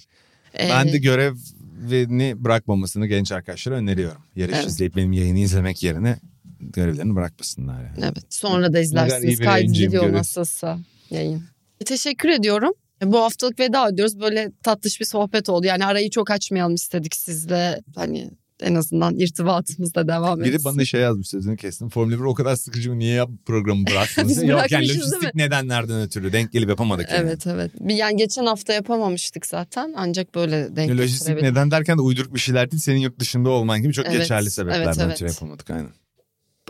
Ben 0.59 0.87
Ee, 0.87 0.93
de 0.93 0.97
görevini 0.97 2.43
bırakmamasını 2.43 3.07
genç 3.07 3.31
arkadaşlara 3.31 3.75
öneriyorum. 3.75 4.21
Yarış 4.35 4.55
Evet. 4.55 4.67
izleyip 4.67 4.95
benim 4.95 5.13
yayını 5.13 5.39
izlemek 5.39 5.83
yerine 5.83 6.19
görevlerini 6.59 7.15
bırakmasınlar 7.15 7.83
yani. 7.83 7.97
Evet 7.99 8.25
sonra 8.29 8.73
da 8.73 8.79
izlersiniz. 8.79 9.39
Kaydediliyor 9.39 10.13
nasılsa 10.13 10.79
yayın. 11.09 11.43
Teşekkür 11.85 12.29
ediyorum. 12.29 12.73
Bu 13.03 13.19
haftalık 13.19 13.59
veda 13.59 13.89
ediyoruz. 13.89 14.19
Böyle 14.19 14.51
tatlış 14.63 14.99
bir 14.99 15.05
sohbet 15.05 15.49
oldu. 15.49 15.67
Yani 15.67 15.85
arayı 15.85 16.09
çok 16.09 16.31
açmayalım 16.31 16.75
istedik 16.75 17.15
sizle. 17.15 17.81
Hani 17.95 18.31
en 18.61 18.75
azından 18.75 19.15
irtibatımız 19.15 19.95
da 19.95 20.07
devam 20.07 20.41
etsin. 20.41 20.53
Biri 20.53 20.63
bana 20.63 20.85
şey 20.85 21.01
yazmış 21.01 21.27
sözünü 21.27 21.57
kestim. 21.57 21.89
Formula 21.89 22.15
1 22.15 22.23
o 22.23 22.33
kadar 22.33 22.55
sıkıcı 22.55 22.91
mı? 22.91 22.99
Niye 22.99 23.25
programı 23.45 23.87
bıraktınız? 23.87 24.29
Biz 24.41 24.43
Yok 24.43 24.71
yani 24.71 24.89
lojistik 24.89 25.35
nedenlerden 25.35 26.01
ötürü 26.01 26.33
denk 26.33 26.51
gelip 26.51 26.69
yapamadık 26.69 27.11
yani. 27.11 27.21
Evet 27.21 27.47
evet. 27.47 27.71
Bir 27.79 27.95
Yani 27.95 28.17
geçen 28.17 28.45
hafta 28.45 28.73
yapamamıştık 28.73 29.45
zaten. 29.45 29.93
Ancak 29.97 30.35
böyle 30.35 30.75
denk 30.75 30.91
Lojistik 30.91 31.19
getirebildik. 31.19 31.49
neden 31.49 31.71
derken 31.71 31.97
de 31.97 32.01
uyduruk 32.01 32.33
bir 32.33 32.39
şeyler 32.39 32.71
değil. 32.71 32.81
Senin 32.81 32.99
yurt 32.99 33.19
dışında 33.19 33.49
olman 33.49 33.81
gibi 33.81 33.93
çok 33.93 34.05
Evet, 34.05 34.17
geçerli 34.17 34.51
sebeplerden 34.51 34.85
evet, 34.85 34.97
evet. 34.99 35.13
ötürü 35.13 35.29
yapamadık 35.29 35.69
aynen. 35.69 35.89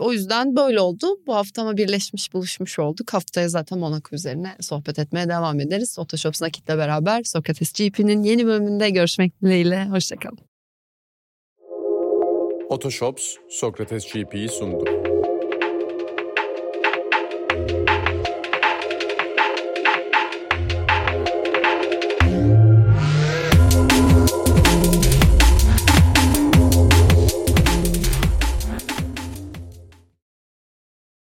O 0.00 0.12
yüzden 0.12 0.56
böyle 0.56 0.80
oldu. 0.80 1.06
Bu 1.26 1.34
hafta 1.34 1.62
ama 1.62 1.76
birleşmiş 1.76 2.32
buluşmuş 2.32 2.78
olduk. 2.78 3.12
Haftaya 3.12 3.48
zaten 3.48 3.78
Monaco 3.78 4.16
üzerine 4.16 4.56
sohbet 4.60 4.98
etmeye 4.98 5.28
devam 5.28 5.60
ederiz. 5.60 5.98
Otoshops 5.98 6.42
Nakit'le 6.42 6.68
beraber 6.68 7.22
Sokrates 7.22 7.72
GP'nin 7.72 8.22
yeni 8.22 8.46
bölümünde 8.46 8.90
görüşmek 8.90 9.42
dileğiyle. 9.42 9.84
Hoşçakalın. 9.84 10.38
Otoshops 12.68 13.34
Sokrates 13.48 14.12
GP'yi 14.12 14.48
sundu. 14.48 15.09